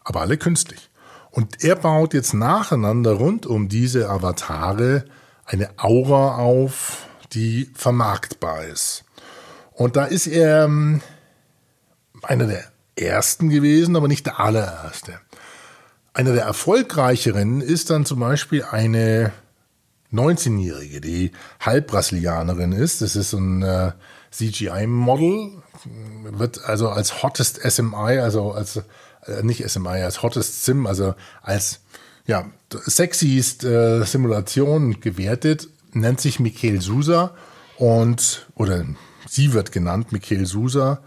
aber 0.02 0.22
alle 0.22 0.38
künstlich. 0.38 0.90
Und 1.30 1.62
er 1.62 1.76
baut 1.76 2.14
jetzt 2.14 2.34
nacheinander 2.34 3.12
rund 3.12 3.46
um 3.46 3.68
diese 3.68 4.08
Avatare 4.08 5.04
eine 5.44 5.70
Aura 5.78 6.36
auf, 6.36 7.06
die 7.32 7.70
vermarktbar 7.74 8.64
ist. 8.64 9.04
Und 9.72 9.96
da 9.96 10.06
ist 10.06 10.26
er 10.26 10.64
ähm, 10.64 11.02
einer 12.22 12.46
der 12.46 12.64
ersten 12.96 13.48
gewesen, 13.48 13.96
aber 13.96 14.08
nicht 14.08 14.26
der 14.26 14.40
allererste. 14.40 15.20
Einer 16.12 16.32
der 16.32 16.44
erfolgreicheren 16.44 17.60
ist 17.60 17.90
dann 17.90 18.04
zum 18.04 18.20
Beispiel 18.20 18.64
eine 18.64 19.32
19-Jährige, 20.12 21.00
die 21.00 21.32
Halbbrasilianerin 21.60 22.72
ist. 22.72 23.00
Das 23.00 23.16
ist 23.16 23.32
ein 23.32 23.62
äh, 23.62 23.92
CGI-Model, 24.30 25.62
wird 26.24 26.64
also 26.64 26.88
als 26.88 27.22
Hottest 27.22 27.60
SMI, 27.62 28.18
also 28.18 28.52
als 28.52 28.76
äh, 28.76 29.42
nicht 29.42 29.68
SMI, 29.68 30.02
als 30.02 30.22
Hottest 30.22 30.64
Sim, 30.64 30.86
also 30.86 31.14
als 31.42 31.80
ja, 32.26 32.46
sexiest 32.72 33.64
äh, 33.64 34.02
Simulation 34.04 35.00
gewertet, 35.00 35.68
nennt 35.92 36.20
sich 36.20 36.38
Michael 36.40 36.80
Sousa 36.80 37.34
und 37.76 38.46
oder 38.54 38.84
sie 39.28 39.52
wird 39.52 39.72
genannt 39.72 40.12
Michael 40.12 40.46
Sousa, 40.46 41.00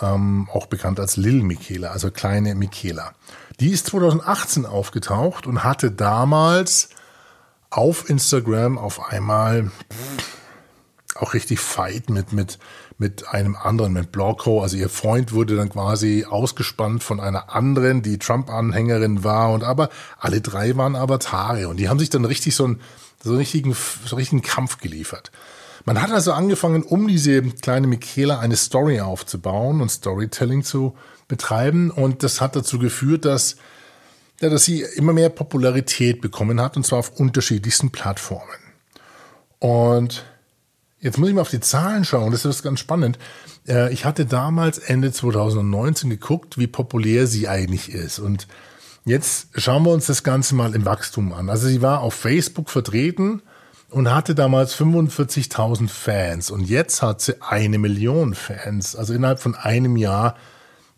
ähm, 0.00 0.48
auch 0.52 0.66
bekannt 0.66 1.00
als 1.00 1.16
Lil 1.16 1.42
Michaela, 1.42 1.90
also 1.90 2.10
kleine 2.10 2.54
Michaela. 2.54 3.12
Die 3.60 3.70
ist 3.70 3.86
2018 3.86 4.66
aufgetaucht 4.66 5.46
und 5.46 5.62
hatte 5.62 5.90
damals 5.90 6.88
auf 7.70 8.08
Instagram 8.08 8.78
auf 8.78 9.10
einmal 9.10 9.70
auch 11.16 11.34
richtig 11.34 11.60
Fight 11.60 12.10
mit, 12.10 12.32
mit, 12.32 12.58
mit 12.98 13.28
einem 13.28 13.56
anderen, 13.56 13.92
mit 13.92 14.10
Blocko. 14.10 14.62
Also 14.62 14.76
ihr 14.76 14.88
Freund 14.88 15.32
wurde 15.32 15.56
dann 15.56 15.68
quasi 15.68 16.26
ausgespannt 16.28 17.04
von 17.04 17.20
einer 17.20 17.54
anderen, 17.54 18.02
die 18.02 18.18
Trump-Anhängerin 18.18 19.22
war. 19.22 19.52
Und 19.52 19.62
aber 19.62 19.90
alle 20.18 20.40
drei 20.40 20.76
waren 20.76 20.96
Avatare 20.96 21.68
und 21.68 21.78
die 21.78 21.88
haben 21.88 21.98
sich 21.98 22.10
dann 22.10 22.24
richtig 22.24 22.56
so 22.56 22.64
einen, 22.64 22.80
so 23.22 23.30
einen 23.30 23.38
richtigen, 23.38 23.74
so 23.74 24.16
einen 24.16 24.18
richtigen 24.18 24.42
Kampf 24.42 24.78
geliefert. 24.78 25.30
Man 25.84 26.00
hat 26.00 26.10
also 26.10 26.32
angefangen, 26.32 26.82
um 26.82 27.08
diese 27.08 27.42
kleine 27.42 27.86
Michaela 27.86 28.38
eine 28.38 28.56
Story 28.56 29.00
aufzubauen 29.00 29.80
und 29.80 29.90
Storytelling 29.90 30.62
zu 30.64 30.96
betreiben. 31.28 31.90
Und 31.90 32.22
das 32.22 32.40
hat 32.40 32.56
dazu 32.56 32.78
geführt, 32.78 33.24
dass 33.24 33.56
ja, 34.40 34.48
dass 34.48 34.64
sie 34.64 34.82
immer 34.96 35.12
mehr 35.12 35.28
Popularität 35.28 36.20
bekommen 36.20 36.60
hat 36.60 36.76
und 36.76 36.84
zwar 36.84 36.98
auf 36.98 37.18
unterschiedlichsten 37.18 37.90
Plattformen. 37.90 38.44
Und 39.58 40.24
jetzt 41.00 41.18
muss 41.18 41.28
ich 41.28 41.34
mal 41.34 41.42
auf 41.42 41.50
die 41.50 41.60
Zahlen 41.60 42.04
schauen, 42.04 42.32
das 42.32 42.44
ist 42.44 42.62
ganz 42.62 42.80
spannend. 42.80 43.18
Äh, 43.66 43.92
ich 43.92 44.04
hatte 44.04 44.26
damals 44.26 44.78
Ende 44.78 45.12
2019 45.12 46.10
geguckt, 46.10 46.58
wie 46.58 46.66
populär 46.66 47.26
sie 47.26 47.48
eigentlich 47.48 47.92
ist 47.92 48.18
und 48.18 48.48
jetzt 49.04 49.48
schauen 49.54 49.84
wir 49.84 49.92
uns 49.92 50.06
das 50.06 50.24
Ganze 50.24 50.54
mal 50.54 50.74
im 50.74 50.84
Wachstum 50.84 51.32
an. 51.32 51.48
Also 51.48 51.68
sie 51.68 51.80
war 51.80 52.00
auf 52.00 52.14
Facebook 52.14 52.70
vertreten 52.70 53.42
und 53.94 54.12
hatte 54.12 54.34
damals 54.34 54.74
45.000 54.74 55.88
Fans 55.88 56.50
und 56.50 56.68
jetzt 56.68 57.00
hat 57.00 57.20
sie 57.20 57.40
eine 57.40 57.78
Million 57.78 58.34
Fans, 58.34 58.96
also 58.96 59.14
innerhalb 59.14 59.38
von 59.38 59.54
einem 59.54 59.96
Jahr 59.96 60.36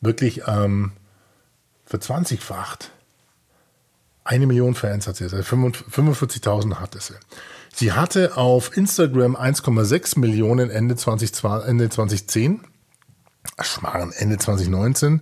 wirklich 0.00 0.42
ähm, 0.46 0.92
verzwanzigfacht. 1.84 2.90
Eine 4.24 4.46
Million 4.46 4.74
Fans 4.74 5.06
hat 5.06 5.16
sie, 5.16 5.24
also 5.24 5.36
45.000 5.36 6.76
hatte 6.76 6.98
sie. 7.00 7.12
Sie 7.74 7.92
hatte 7.92 8.38
auf 8.38 8.74
Instagram 8.74 9.36
1,6 9.36 10.18
Millionen 10.18 10.70
Ende, 10.70 10.96
20, 10.96 11.44
Ende 11.66 11.90
2010, 11.90 12.62
Schmarrn, 13.60 14.12
Ende 14.12 14.38
2019 14.38 15.20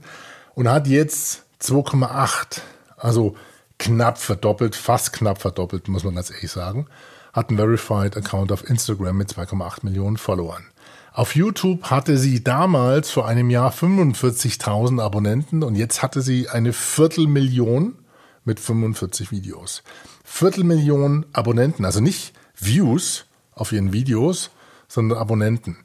und 0.55 0.69
hat 0.69 0.87
jetzt 0.87 1.43
2,8, 1.61 2.61
also 2.97 3.35
knapp 3.81 4.19
verdoppelt, 4.19 4.77
fast 4.77 5.13
knapp 5.13 5.41
verdoppelt, 5.41 5.89
muss 5.89 6.05
man 6.05 6.15
ganz 6.15 6.31
ehrlich 6.31 6.53
sagen. 6.53 6.87
Hat 7.35 7.51
einen 7.51 7.59
Verified 7.59 8.17
Account 8.17 8.53
auf 8.53 8.71
Instagram 8.71 9.17
mit 9.19 9.29
2,8 9.29 9.81
Millionen 9.83 10.17
Followern. 10.17 10.65
Auf 11.13 11.35
YouTube 11.35 11.91
hatte 11.91 12.17
sie 12.17 12.43
damals 12.43 13.11
vor 13.11 13.27
einem 13.27 13.51
Jahr 13.51 13.73
45.000 13.73 15.03
Abonnenten 15.03 15.65
und 15.65 15.75
jetzt 15.75 16.03
hatte 16.03 16.23
sie 16.23 16.49
eine 16.49 16.73
Viertelmillion 16.73 17.97
mit 18.45 18.61
45 18.61 19.33
Videos. 19.33 19.83
Viertelmillion 20.25 21.27
Abonnenten, 21.33 21.85
also 21.85 22.01
nicht 22.01 22.35
Views 22.57 23.27
auf 23.53 23.73
ihren 23.73 23.93
Videos, 23.93 24.51
sondern 24.87 25.19
Abonnenten. 25.19 25.77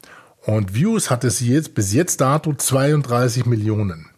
Und 0.45 0.75
Views 0.75 1.09
hatte 1.09 1.31
sie 1.31 1.51
jetzt 1.51 1.73
bis 1.73 1.93
jetzt 1.93 2.21
dato 2.21 2.53
32 2.53 3.47
Millionen. 3.47 4.09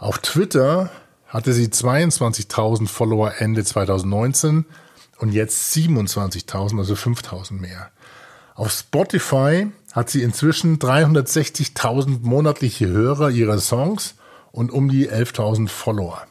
Auf 0.00 0.18
Twitter 0.18 0.90
hatte 1.28 1.52
sie 1.52 1.68
22.000 1.68 2.88
Follower 2.88 3.34
Ende 3.38 3.64
2019 3.64 4.66
und 5.20 5.32
jetzt 5.32 5.74
27.000, 5.74 6.78
also 6.78 6.94
5.000 6.94 7.52
mehr. 7.52 7.90
Auf 8.54 8.72
Spotify 8.72 9.70
hat 9.92 10.08
sie 10.08 10.22
inzwischen 10.22 10.78
360.000 10.78 12.20
monatliche 12.22 12.88
Hörer 12.88 13.30
ihrer 13.30 13.58
Songs 13.58 14.14
und 14.50 14.72
um 14.72 14.88
die 14.88 15.10
11.000 15.10 15.68
Follower. 15.68 16.26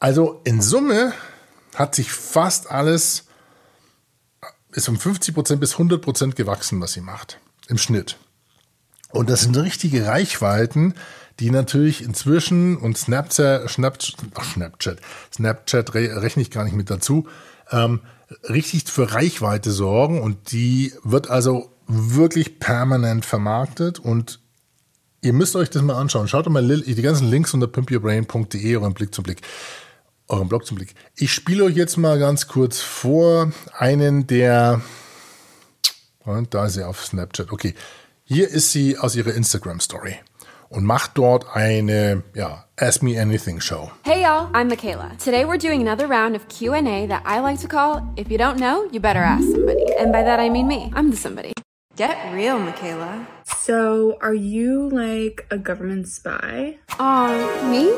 Also 0.00 0.40
in 0.44 0.62
Summe 0.62 1.12
hat 1.74 1.94
sich 1.94 2.10
fast 2.10 2.70
alles, 2.70 3.26
ist 4.72 4.88
um 4.88 4.96
50% 4.96 5.56
bis 5.56 5.74
100% 5.74 6.34
gewachsen, 6.34 6.80
was 6.80 6.94
sie 6.94 7.02
macht. 7.02 7.38
Im 7.68 7.76
Schnitt. 7.76 8.16
Und 9.10 9.28
das 9.28 9.42
sind 9.42 9.56
richtige 9.58 10.06
Reichweiten, 10.06 10.94
die 11.40 11.50
natürlich 11.50 12.02
inzwischen 12.02 12.76
und 12.76 12.98
Snapchat, 12.98 13.68
Snapchat, 13.68 15.00
Snapchat, 15.32 15.94
rechne 15.94 16.42
ich 16.42 16.50
gar 16.50 16.64
nicht 16.64 16.76
mit 16.76 16.90
dazu, 16.90 17.26
ähm, 17.70 18.00
richtig 18.48 18.88
für 18.88 19.12
Reichweite 19.12 19.70
sorgen 19.70 20.20
und 20.20 20.52
die 20.52 20.92
wird 21.02 21.30
also 21.30 21.70
wirklich 21.86 22.58
permanent 22.58 23.24
vermarktet 23.24 23.98
und 23.98 24.40
ihr 25.20 25.32
müsst 25.32 25.56
euch 25.56 25.70
das 25.70 25.82
mal 25.82 25.96
anschauen. 25.96 26.28
Schaut 26.28 26.48
mal 26.48 26.66
die 26.66 27.02
ganzen 27.02 27.28
Links 27.28 27.54
unter 27.54 27.66
pimpyourbrain.de 27.66 28.76
euren 28.76 28.94
Blick 28.94 29.14
zum 29.14 29.24
Blick 29.24 29.42
euren 30.32 30.48
Blog 30.48 30.66
zum 30.66 30.76
Blick. 30.76 30.94
Ich 31.14 31.32
spiele 31.32 31.64
euch 31.64 31.76
jetzt 31.76 31.96
mal 31.96 32.18
ganz 32.18 32.48
kurz 32.48 32.80
vor 32.80 33.52
einen 33.76 34.26
der, 34.26 34.80
und 36.20 36.54
da 36.54 36.66
ist 36.66 36.74
sie 36.74 36.84
auf 36.84 37.04
Snapchat. 37.04 37.52
Okay, 37.52 37.74
hier 38.24 38.48
ist 38.48 38.72
sie 38.72 38.98
aus 38.98 39.14
ihrer 39.14 39.34
Instagram 39.34 39.80
Story 39.80 40.16
und 40.72 40.84
macht 40.84 41.12
dort 41.18 41.44
eine, 41.54 42.22
ja, 42.34 42.64
Ask 42.80 43.02
Me 43.02 43.20
Anything 43.20 43.60
Show. 43.60 43.90
Hey 44.04 44.22
y'all, 44.22 44.48
I'm 44.54 44.68
Michaela. 44.68 45.12
Today 45.18 45.44
we're 45.44 45.58
doing 45.58 45.80
another 45.80 46.06
round 46.06 46.34
of 46.34 46.48
Q&A 46.48 47.06
that 47.06 47.22
I 47.24 47.40
like 47.40 47.60
to 47.60 47.68
call 47.68 48.02
If 48.16 48.30
You 48.30 48.38
Don't 48.38 48.58
Know, 48.58 48.88
You 48.90 49.00
Better 49.00 49.22
Ask 49.22 49.44
Somebody. 49.44 49.86
And 49.98 50.12
by 50.12 50.22
that 50.22 50.40
I 50.40 50.48
mean 50.48 50.66
me. 50.66 50.90
I'm 50.94 51.10
the 51.10 51.16
somebody. 51.16 51.52
Get 51.94 52.32
real, 52.32 52.58
Michaela. 52.58 53.26
So, 53.44 54.16
are 54.22 54.34
you 54.34 54.88
like 54.88 55.46
a 55.50 55.58
government 55.58 56.08
spy? 56.08 56.78
Uh, 56.98 57.68
me? 57.70 57.90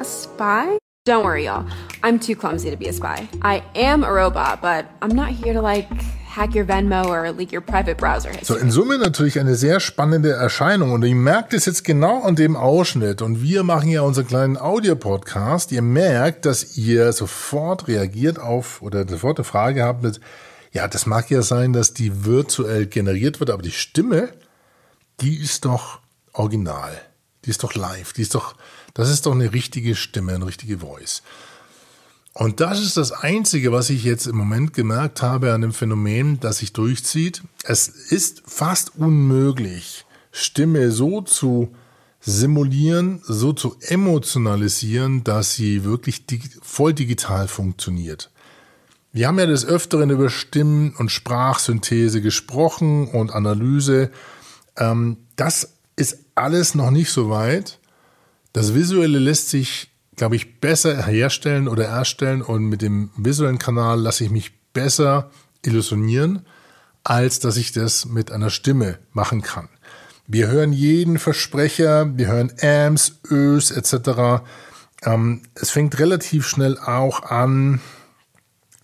A 0.00 0.04
spy? 0.04 0.78
Don't 1.04 1.22
worry, 1.24 1.44
y'all. 1.44 1.68
I'm 2.02 2.18
too 2.18 2.34
clumsy 2.34 2.70
to 2.70 2.76
be 2.76 2.88
a 2.88 2.92
spy. 2.92 3.28
I 3.42 3.62
am 3.74 4.02
a 4.02 4.10
robot, 4.10 4.62
but 4.62 4.86
I'm 5.02 5.14
not 5.14 5.28
here 5.28 5.52
to 5.52 5.60
like 5.60 5.90
hack 6.36 6.54
your 6.54 6.64
Venmo 6.64 7.06
or 7.06 7.30
leak 7.32 7.52
your 7.52 7.60
private 7.60 7.96
browser 7.96 8.30
history. 8.30 8.44
So, 8.44 8.56
in 8.56 8.70
Summe 8.70 8.98
natürlich 8.98 9.38
eine 9.38 9.54
sehr 9.54 9.80
spannende 9.80 10.32
Erscheinung 10.32 10.92
und 10.92 11.04
ihr 11.04 11.14
merkt 11.14 11.52
es 11.54 11.66
jetzt 11.66 11.84
genau 11.84 12.22
an 12.22 12.36
dem 12.36 12.56
Ausschnitt 12.56 13.22
und 13.22 13.42
wir 13.42 13.62
machen 13.62 13.88
ja 13.88 14.02
unseren 14.02 14.26
kleinen 14.26 14.56
Audio-Podcast. 14.56 15.72
Ihr 15.72 15.82
merkt, 15.82 16.46
dass 16.46 16.76
ihr 16.76 17.12
sofort 17.12 17.88
reagiert 17.88 18.38
auf 18.38 18.82
oder 18.82 19.06
sofort 19.06 19.38
eine 19.38 19.44
Frage 19.44 19.84
habt 19.84 20.02
mit, 20.02 20.20
ja, 20.72 20.88
das 20.88 21.06
mag 21.06 21.30
ja 21.30 21.42
sein, 21.42 21.72
dass 21.72 21.92
die 21.92 22.24
virtuell 22.24 22.86
generiert 22.86 23.40
wird, 23.40 23.50
aber 23.50 23.62
die 23.62 23.70
Stimme, 23.70 24.30
die 25.20 25.36
ist 25.36 25.66
doch 25.66 26.00
original. 26.32 26.98
Die 27.44 27.50
ist 27.50 27.62
doch 27.62 27.74
live. 27.74 28.12
Die 28.12 28.22
ist 28.22 28.34
doch, 28.34 28.54
das 28.94 29.10
ist 29.10 29.26
doch 29.26 29.32
eine 29.32 29.52
richtige 29.52 29.94
Stimme, 29.94 30.34
eine 30.34 30.46
richtige 30.46 30.78
Voice. 30.78 31.22
Und 32.34 32.60
das 32.60 32.80
ist 32.80 32.96
das 32.96 33.12
Einzige, 33.12 33.72
was 33.72 33.90
ich 33.90 34.04
jetzt 34.04 34.26
im 34.26 34.36
Moment 34.36 34.72
gemerkt 34.72 35.20
habe 35.20 35.52
an 35.52 35.60
dem 35.60 35.72
Phänomen, 35.72 36.40
das 36.40 36.58
sich 36.58 36.72
durchzieht. 36.72 37.42
Es 37.64 37.88
ist 37.88 38.42
fast 38.46 38.96
unmöglich, 38.96 40.06
Stimme 40.30 40.90
so 40.90 41.20
zu 41.20 41.74
simulieren, 42.20 43.20
so 43.24 43.52
zu 43.52 43.76
emotionalisieren, 43.80 45.24
dass 45.24 45.54
sie 45.54 45.84
wirklich 45.84 46.24
voll 46.62 46.94
digital 46.94 47.48
funktioniert. 47.48 48.30
Wir 49.12 49.28
haben 49.28 49.38
ja 49.38 49.44
des 49.44 49.66
Öfteren 49.66 50.08
über 50.08 50.30
Stimmen 50.30 50.94
und 50.96 51.10
Sprachsynthese 51.10 52.22
gesprochen 52.22 53.08
und 53.08 53.32
Analyse. 53.32 54.10
Ähm, 54.78 55.18
das 55.36 55.74
ist 55.96 56.20
alles 56.34 56.74
noch 56.74 56.90
nicht 56.90 57.10
so 57.10 57.28
weit. 57.28 57.78
Das 58.54 58.74
Visuelle 58.74 59.18
lässt 59.18 59.50
sich, 59.50 59.91
glaube 60.16 60.36
ich, 60.36 60.60
besser 60.60 61.06
herstellen 61.06 61.68
oder 61.68 61.86
erstellen 61.86 62.42
und 62.42 62.64
mit 62.64 62.82
dem 62.82 63.10
visuellen 63.16 63.58
Kanal 63.58 64.00
lasse 64.00 64.24
ich 64.24 64.30
mich 64.30 64.52
besser 64.72 65.30
illusionieren, 65.62 66.46
als 67.04 67.40
dass 67.40 67.56
ich 67.56 67.72
das 67.72 68.04
mit 68.04 68.30
einer 68.30 68.50
Stimme 68.50 68.98
machen 69.12 69.42
kann. 69.42 69.68
Wir 70.26 70.48
hören 70.48 70.72
jeden 70.72 71.18
Versprecher, 71.18 72.16
wir 72.16 72.28
hören 72.28 72.52
Ams, 72.60 73.20
Ös 73.30 73.70
etc. 73.70 74.42
ähm, 75.02 75.42
es 75.54 75.70
fängt 75.70 75.98
relativ 75.98 76.46
schnell 76.46 76.78
auch 76.78 77.22
an, 77.22 77.80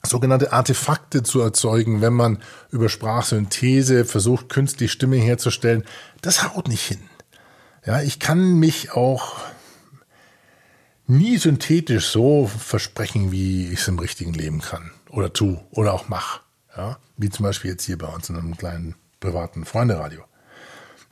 sogenannte 0.05 0.53
Artefakte 0.53 1.23
zu 1.23 1.41
erzeugen, 1.41 2.01
wenn 2.01 2.15
man 2.15 2.39
über 2.71 2.89
Sprachsynthese 2.89 4.05
versucht, 4.05 4.49
künstlich 4.49 4.93
Stimme 4.93 5.17
herzustellen. 5.17 5.85
Das 6.23 6.43
haut 6.43 6.69
nicht 6.69 6.87
hin. 6.87 7.01
Ja, 7.85 8.03
ich 8.03 8.19
kann 8.19 8.59
mich 8.59 8.93
auch 8.93 9.37
nie 11.09 11.39
synthetisch 11.39 12.07
so 12.07 12.47
versprechen, 12.47 13.33
wie 13.33 13.69
ich 13.69 13.81
es 13.81 13.89
im 13.89 13.99
richtigen 13.99 14.35
Leben 14.35 14.61
kann 14.61 14.93
oder 15.11 15.33
tu 15.33 15.59
oder 15.71 15.95
auch 15.95 16.09
mach. 16.09 16.43
Ja, 16.77 16.99
wie 17.17 17.31
zum 17.31 17.45
Beispiel 17.45 17.73
jetzt 17.73 17.85
hier 17.85 17.99
bei 17.99 18.07
uns 18.07 18.29
in 18.29 18.37
einem 18.37 18.57
kleinen 18.57 18.95
privaten 19.19 19.65
Freunderadio. 19.65 20.23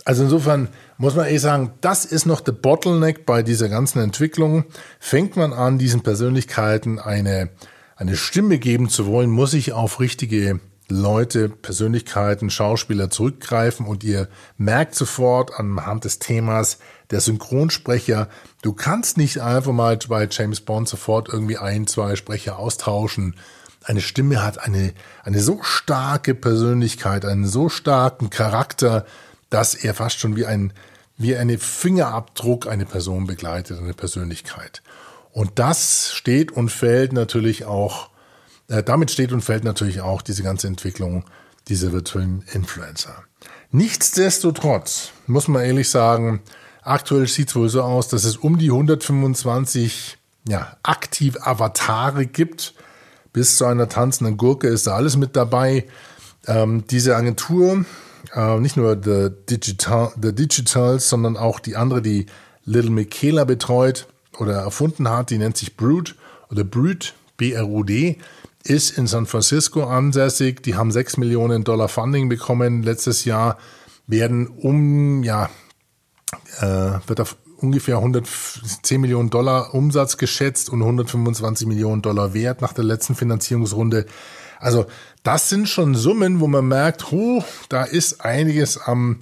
Also 0.05 0.23
insofern 0.23 0.69
muss 0.99 1.17
man 1.17 1.27
eh 1.27 1.39
sagen, 1.39 1.73
das 1.81 2.05
ist 2.05 2.27
noch 2.27 2.41
der 2.41 2.53
Bottleneck 2.53 3.27
bei 3.27 3.43
dieser 3.43 3.69
ganzen 3.69 3.99
Entwicklung. 3.99 4.65
Fängt 5.01 5.37
man 5.37 5.53
an, 5.53 5.79
diesen 5.79 6.03
Persönlichkeiten 6.03 7.01
eine, 7.01 7.51
eine 7.97 8.17
Stimme 8.17 8.59
geben 8.59 8.89
zu 8.89 9.07
wollen, 9.07 9.31
muss 9.31 9.53
ich 9.55 9.73
auf 9.73 9.99
richtige 9.99 10.61
Leute, 10.89 11.49
Persönlichkeiten, 11.49 12.51
Schauspieler 12.51 13.11
zurückgreifen 13.11 13.87
und 13.87 14.05
ihr 14.05 14.29
merkt 14.57 14.95
sofort 14.95 15.59
anhand 15.59 16.05
des 16.05 16.21
Themas, 16.21 16.79
der 17.11 17.21
Synchronsprecher, 17.21 18.29
du 18.63 18.73
kannst 18.73 19.17
nicht 19.17 19.41
einfach 19.41 19.73
mal 19.73 19.99
bei 20.09 20.29
James 20.31 20.61
Bond 20.61 20.89
sofort 20.89 21.29
irgendwie 21.29 21.59
ein, 21.59 21.87
zwei 21.87 22.17
Sprecher 22.17 22.59
austauschen. 22.59 23.37
Eine 23.85 24.01
Stimme 24.01 24.43
hat 24.43 24.59
eine, 24.59 24.93
eine 25.23 25.41
so 25.41 25.63
starke 25.63 26.35
Persönlichkeit, 26.35 27.25
einen 27.25 27.47
so 27.47 27.69
starken 27.69 28.31
Charakter, 28.31 29.07
dass 29.51 29.75
er 29.75 29.95
fast 29.95 30.19
schon 30.19 30.37
wie 30.37 30.47
ein, 30.47 30.73
wie 31.17 31.37
eine 31.37 31.59
Fingerabdruck 31.59 32.67
eine 32.67 32.87
Person 32.87 33.27
begleitet, 33.27 33.79
eine 33.79 33.95
Persönlichkeit. 33.95 34.83
Und 35.33 35.59
das 35.59 36.13
steht 36.13 36.51
und 36.51 36.71
fällt 36.71 37.13
natürlich 37.13 37.65
auch, 37.65 38.11
äh, 38.69 38.83
damit 38.83 39.11
steht 39.11 39.33
und 39.33 39.43
fällt 39.43 39.65
natürlich 39.65 40.01
auch 40.01 40.23
diese 40.23 40.43
ganze 40.43 40.67
Entwicklung 40.67 41.25
dieser 41.69 41.93
virtuellen 41.93 42.43
Influencer. 42.53 43.23
Nichtsdestotrotz 43.71 45.11
muss 45.27 45.49
man 45.49 45.65
ehrlich 45.65 45.91
sagen, 45.91 46.41
aktuell 46.87 47.27
sieht 47.27 47.49
es 47.49 47.57
wohl 47.57 47.69
so 47.69 47.83
aus, 47.83 48.09
dass 48.09 48.25
es 48.25 48.37
um 48.37 48.59
die 48.59 48.71
125 48.71 50.19
ja, 50.49 50.77
aktiv 50.83 51.37
Avatare 51.41 52.27
gibt. 52.27 52.75
Bis 53.33 53.57
zu 53.57 53.67
einer 53.67 53.89
tanzenden 53.89 54.37
Gurke 54.37 54.69
ist 54.69 54.87
da 54.87 54.95
alles 54.95 55.17
mit 55.17 55.37
dabei. 55.37 55.87
Ähm, 56.47 56.85
diese 56.89 57.17
Agentur 57.17 57.85
äh, 58.35 58.59
nicht 58.59 58.77
nur 58.77 59.01
The, 59.03 59.31
Digital, 59.49 60.13
The 60.21 60.35
Digitals, 60.35 61.09
sondern 61.09 61.37
auch 61.37 61.61
die 61.61 61.77
andere, 61.77 62.03
die 62.03 62.27
Little 62.65 62.91
Michaela 62.91 63.45
betreut 63.45 64.07
oder 64.39 64.55
erfunden 64.55 65.09
hat, 65.09 65.31
die 65.31 65.39
nennt 65.39 65.57
sich 65.57 65.77
Brood 65.77 66.17
oder 66.51 66.65
Brood, 66.65 67.15
B-R-U-D, 67.37 68.19
ist 68.65 68.99
in 68.99 69.07
San 69.07 69.27
Francisco 69.27 69.85
ansässig. 69.85 70.63
Die 70.63 70.75
haben 70.75 70.91
6 70.91 71.19
Millionen 71.19 71.65
Dollar 71.65 71.89
Funding 71.89 72.29
bekommen 72.29 72.83
letztes 72.83 73.25
Jahr, 73.25 73.59
werden 74.07 74.49
um, 74.49 75.23
ja, 75.23 75.51
äh, 76.61 76.99
wird 77.07 77.21
auf 77.21 77.37
ungefähr 77.59 77.97
110 77.97 79.01
Millionen 79.01 79.31
Dollar 79.31 79.75
Umsatz 79.75 80.17
geschätzt 80.17 80.69
und 80.69 80.83
125 80.83 81.67
Millionen 81.67 82.03
Dollar 82.03 82.35
wert 82.35 82.61
nach 82.61 82.73
der 82.73 82.85
letzten 82.85 83.15
Finanzierungsrunde. 83.15 84.07
Also 84.59 84.87
das 85.23 85.49
sind 85.49 85.69
schon 85.69 85.95
Summen, 85.95 86.41
wo 86.41 86.47
man 86.47 86.67
merkt, 86.67 87.11
huh, 87.11 87.43
da 87.69 87.85
ist 87.85 88.21
einiges 88.23 88.79
am 88.79 89.19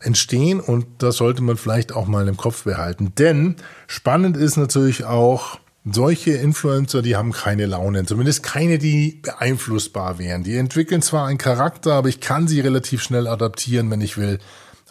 entstehen 0.00 0.58
und 0.58 0.86
das 0.98 1.16
sollte 1.16 1.42
man 1.42 1.56
vielleicht 1.56 1.92
auch 1.92 2.06
mal 2.06 2.26
im 2.26 2.36
Kopf 2.36 2.64
behalten. 2.64 3.14
Denn 3.16 3.56
spannend 3.86 4.36
ist 4.36 4.56
natürlich 4.56 5.04
auch, 5.04 5.58
solche 5.84 6.32
Influencer, 6.32 7.02
die 7.02 7.16
haben 7.16 7.32
keine 7.32 7.66
Laune, 7.66 8.06
zumindest 8.06 8.44
keine, 8.44 8.78
die 8.78 9.20
beeinflussbar 9.20 10.18
wären. 10.18 10.44
Die 10.44 10.56
entwickeln 10.56 11.02
zwar 11.02 11.26
einen 11.26 11.38
Charakter, 11.38 11.94
aber 11.94 12.08
ich 12.08 12.20
kann 12.20 12.46
sie 12.46 12.60
relativ 12.60 13.02
schnell 13.02 13.26
adaptieren, 13.26 13.90
wenn 13.90 14.00
ich 14.00 14.16
will, 14.16 14.38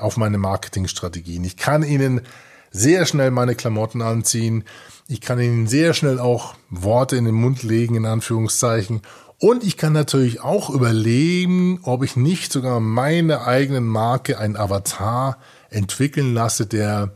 auf 0.02 0.18
meine 0.18 0.38
Marketingstrategien. 0.38 1.44
Ich 1.44 1.58
kann 1.58 1.84
ihnen 1.84 2.22
sehr 2.72 3.06
schnell 3.06 3.32
meine 3.32 3.56
Klamotten 3.56 4.02
anziehen. 4.02 4.64
Ich 5.08 5.22
kann 5.22 5.40
ihnen 5.40 5.68
sehr 5.68 5.94
schnell 5.94 6.20
auch 6.20 6.56
Worte 6.70 7.18
in 7.18 7.26
den 7.26 7.36
Mund 7.36 7.64
legen, 7.64 7.96
in 7.96 8.06
Anführungszeichen. 8.06 9.02
Und 9.40 9.64
ich 9.64 9.76
kann 9.76 9.94
natürlich 9.94 10.42
auch 10.42 10.70
überlegen, 10.70 11.80
ob 11.84 12.04
ich 12.04 12.16
nicht 12.16 12.52
sogar 12.52 12.80
meine 12.80 13.46
eigenen 13.46 13.86
Marke, 13.86 14.38
ein 14.38 14.56
Avatar 14.56 15.38
entwickeln 15.70 16.34
lasse, 16.34 16.68
der 16.68 17.12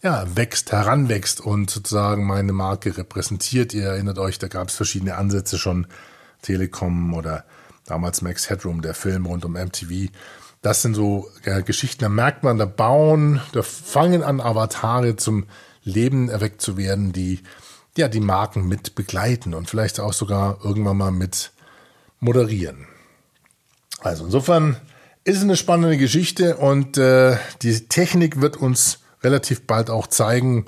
ja, 0.00 0.24
wächst, 0.36 0.70
heranwächst 0.70 1.40
und 1.40 1.70
sozusagen 1.70 2.26
meine 2.26 2.52
Marke 2.52 2.96
repräsentiert. 2.96 3.74
Ihr 3.74 3.86
erinnert 3.86 4.18
euch, 4.18 4.38
da 4.38 4.48
gab 4.48 4.68
es 4.68 4.74
verschiedene 4.74 5.16
Ansätze 5.16 5.58
schon, 5.58 5.86
Telekom 6.42 7.14
oder 7.14 7.44
damals 7.86 8.22
Max 8.22 8.50
Headroom, 8.50 8.82
der 8.82 8.94
Film 8.94 9.26
rund 9.26 9.44
um 9.44 9.52
MTV. 9.54 10.10
Das 10.64 10.80
sind 10.80 10.94
so 10.94 11.28
äh, 11.44 11.62
Geschichten, 11.62 12.04
da 12.04 12.08
merkt 12.08 12.42
man, 12.42 12.56
da 12.56 12.64
bauen, 12.64 13.42
da 13.52 13.62
fangen 13.62 14.22
an 14.22 14.40
Avatare 14.40 15.14
zum 15.14 15.44
Leben 15.82 16.30
erweckt 16.30 16.62
zu 16.62 16.78
werden, 16.78 17.12
die 17.12 17.40
ja 17.98 18.08
die 18.08 18.20
Marken 18.20 18.66
mit 18.66 18.94
begleiten 18.94 19.52
und 19.52 19.68
vielleicht 19.68 20.00
auch 20.00 20.14
sogar 20.14 20.64
irgendwann 20.64 20.96
mal 20.96 21.10
mit 21.12 21.52
moderieren. 22.18 22.86
Also 24.00 24.24
insofern 24.24 24.78
ist 25.24 25.36
es 25.36 25.42
eine 25.42 25.58
spannende 25.58 25.98
Geschichte 25.98 26.56
und 26.56 26.96
äh, 26.96 27.36
die 27.60 27.86
Technik 27.86 28.40
wird 28.40 28.56
uns 28.56 29.00
relativ 29.22 29.66
bald 29.66 29.90
auch 29.90 30.06
zeigen, 30.06 30.64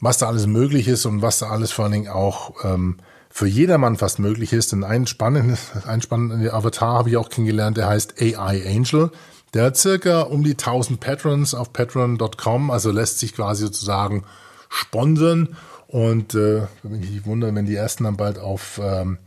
was 0.00 0.18
da 0.18 0.28
alles 0.28 0.46
möglich 0.46 0.86
ist 0.86 1.06
und 1.06 1.22
was 1.22 1.38
da 1.38 1.48
alles 1.48 1.72
vor 1.72 1.86
allen 1.86 1.92
Dingen 1.92 2.08
auch 2.08 2.62
ähm, 2.62 2.98
für 3.30 3.46
jedermann 3.46 3.96
fast 3.96 4.18
möglich 4.18 4.52
ist. 4.52 4.72
Denn 4.72 4.84
ein 4.84 5.06
spannendes, 5.06 5.70
ein 5.86 6.02
spannender 6.02 6.54
Avatar 6.54 6.94
habe 6.94 7.10
ich 7.10 7.16
auch 7.16 7.28
kennengelernt, 7.28 7.76
der 7.76 7.88
heißt 7.88 8.20
AI 8.20 8.66
Angel. 8.66 9.10
Der 9.54 9.64
hat 9.64 9.76
circa 9.76 10.22
um 10.22 10.44
die 10.44 10.52
1000 10.52 11.00
Patrons 11.00 11.54
auf 11.54 11.72
patreon.com, 11.72 12.70
also 12.70 12.90
lässt 12.90 13.18
sich 13.18 13.34
quasi 13.34 13.64
sozusagen 13.64 14.24
sponsern. 14.68 15.56
Und 15.86 16.34
äh, 16.34 16.66
würde 16.82 16.96
mich 16.98 17.10
nicht 17.10 17.26
wundern, 17.26 17.54
wenn 17.54 17.64
die 17.64 17.74
ersten 17.74 18.04
dann 18.04 18.18
bald 18.18 18.38
auf 18.38 18.78
ähm, 18.82 19.18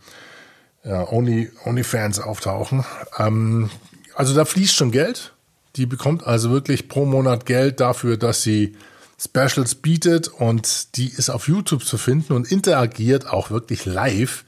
ja, 0.83 1.11
Only, 1.11 1.51
OnlyFans 1.65 2.19
auftauchen. 2.19 2.85
Ähm, 3.17 3.71
also 4.13 4.35
da 4.35 4.45
fließt 4.45 4.75
schon 4.75 4.91
Geld. 4.91 5.33
Die 5.75 5.85
bekommt 5.85 6.25
also 6.25 6.51
wirklich 6.51 6.87
pro 6.87 7.05
Monat 7.05 7.45
Geld 7.45 7.79
dafür, 7.79 8.17
dass 8.17 8.43
sie 8.43 8.75
Specials 9.23 9.75
bietet 9.75 10.29
und 10.29 10.97
die 10.97 11.09
ist 11.09 11.29
auf 11.29 11.47
YouTube 11.47 11.85
zu 11.85 11.97
finden 11.97 12.33
und 12.33 12.51
interagiert 12.51 13.27
auch 13.27 13.51
wirklich 13.51 13.85
live 13.85 14.43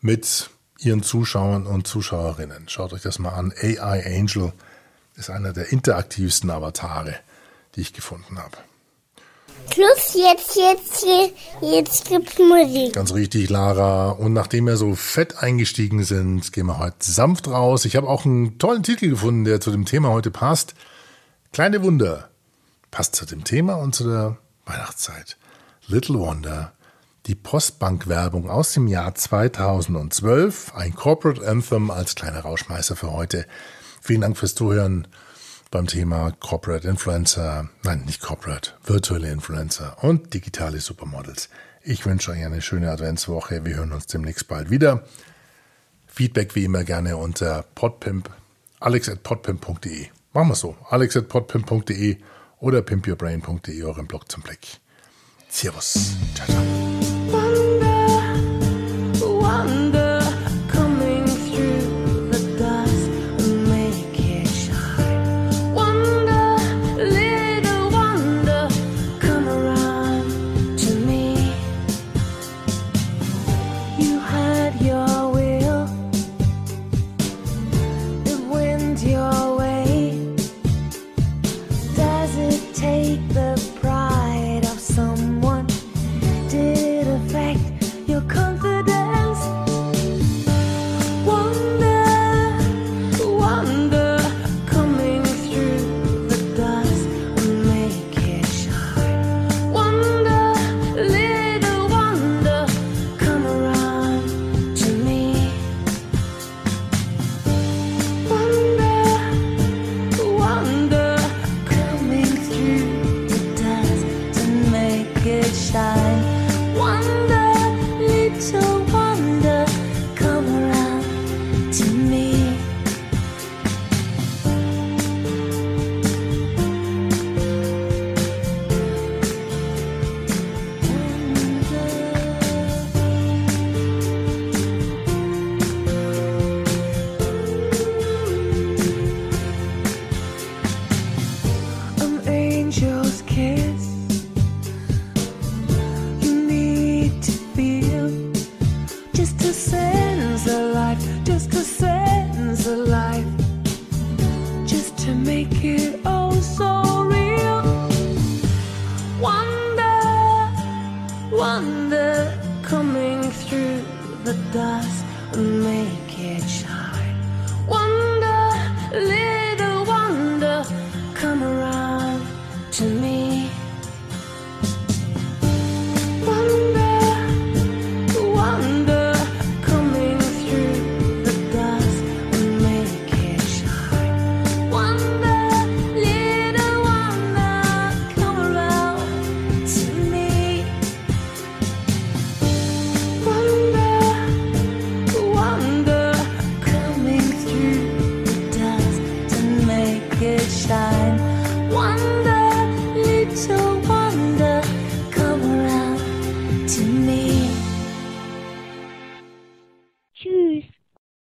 mit 0.00 0.50
ihren 0.78 1.02
Zuschauern 1.02 1.66
und 1.66 1.86
Zuschauerinnen. 1.86 2.68
Schaut 2.68 2.92
euch 2.92 3.02
das 3.02 3.18
mal 3.18 3.30
an. 3.30 3.52
AI 3.58 4.04
Angel 4.18 4.52
ist 5.16 5.30
einer 5.30 5.52
der 5.52 5.72
interaktivsten 5.72 6.50
Avatare, 6.50 7.14
die 7.74 7.80
ich 7.80 7.94
gefunden 7.94 8.38
habe. 8.38 8.58
Schluss, 9.72 10.14
jetzt, 10.14 10.56
jetzt, 10.56 11.06
jetzt 11.62 12.08
gibt's 12.08 12.38
Musik. 12.38 12.92
Ganz 12.92 13.12
richtig, 13.14 13.48
Lara. 13.48 14.10
Und 14.10 14.32
nachdem 14.34 14.66
wir 14.66 14.76
so 14.76 14.94
fett 14.94 15.38
eingestiegen 15.38 16.04
sind, 16.04 16.52
gehen 16.52 16.66
wir 16.66 16.78
heute 16.78 16.96
sanft 17.00 17.48
raus. 17.48 17.84
Ich 17.84 17.96
habe 17.96 18.08
auch 18.08 18.24
einen 18.24 18.58
tollen 18.58 18.82
Titel 18.82 19.08
gefunden, 19.08 19.44
der 19.44 19.60
zu 19.60 19.70
dem 19.70 19.84
Thema 19.84 20.10
heute 20.10 20.30
passt. 20.30 20.74
Kleine 21.52 21.82
Wunder. 21.82 22.27
Passt 22.90 23.16
zu 23.16 23.26
dem 23.26 23.44
Thema 23.44 23.74
und 23.74 23.94
zu 23.94 24.04
der 24.08 24.38
Weihnachtszeit. 24.66 25.36
Little 25.86 26.18
Wonder. 26.18 26.72
Die 27.26 27.34
Postbank-Werbung 27.34 28.48
aus 28.48 28.72
dem 28.72 28.86
Jahr 28.86 29.14
2012. 29.14 30.74
Ein 30.74 30.94
Corporate 30.94 31.46
Anthem 31.46 31.90
als 31.90 32.14
kleiner 32.14 32.40
Rauschmeißer 32.40 32.96
für 32.96 33.12
heute. 33.12 33.46
Vielen 34.00 34.22
Dank 34.22 34.36
fürs 34.36 34.54
Zuhören 34.54 35.06
beim 35.70 35.86
Thema 35.86 36.32
Corporate 36.40 36.88
Influencer, 36.88 37.68
nein, 37.82 38.04
nicht 38.06 38.22
Corporate, 38.22 38.72
virtuelle 38.84 39.30
Influencer 39.30 40.02
und 40.02 40.32
digitale 40.32 40.80
Supermodels. 40.80 41.50
Ich 41.82 42.06
wünsche 42.06 42.30
euch 42.30 42.44
eine 42.44 42.62
schöne 42.62 42.90
Adventswoche. 42.90 43.64
Wir 43.64 43.76
hören 43.76 43.92
uns 43.92 44.06
demnächst 44.06 44.48
bald 44.48 44.70
wieder. 44.70 45.04
Feedback 46.06 46.54
wie 46.54 46.64
immer 46.64 46.84
gerne 46.84 47.16
unter 47.16 47.64
podpimp, 47.74 48.30
alex 48.80 49.08
at 49.08 49.22
podpimp.de. 49.22 50.06
Machen 50.32 50.48
wir 50.48 50.54
so, 50.54 50.76
alex 50.88 51.16
at 51.16 51.28
podpimp.de 51.28 52.16
oder 52.60 52.82
pimpyourbrain.de, 52.82 53.82
euren 53.82 54.06
Blog 54.06 54.30
zum 54.30 54.42
Blick. 54.42 54.80
Servus. 55.48 56.16
Ciao, 56.34 56.46
ciao. 56.46 56.62
Wonder, 57.30 58.00
wonder. 59.20 59.97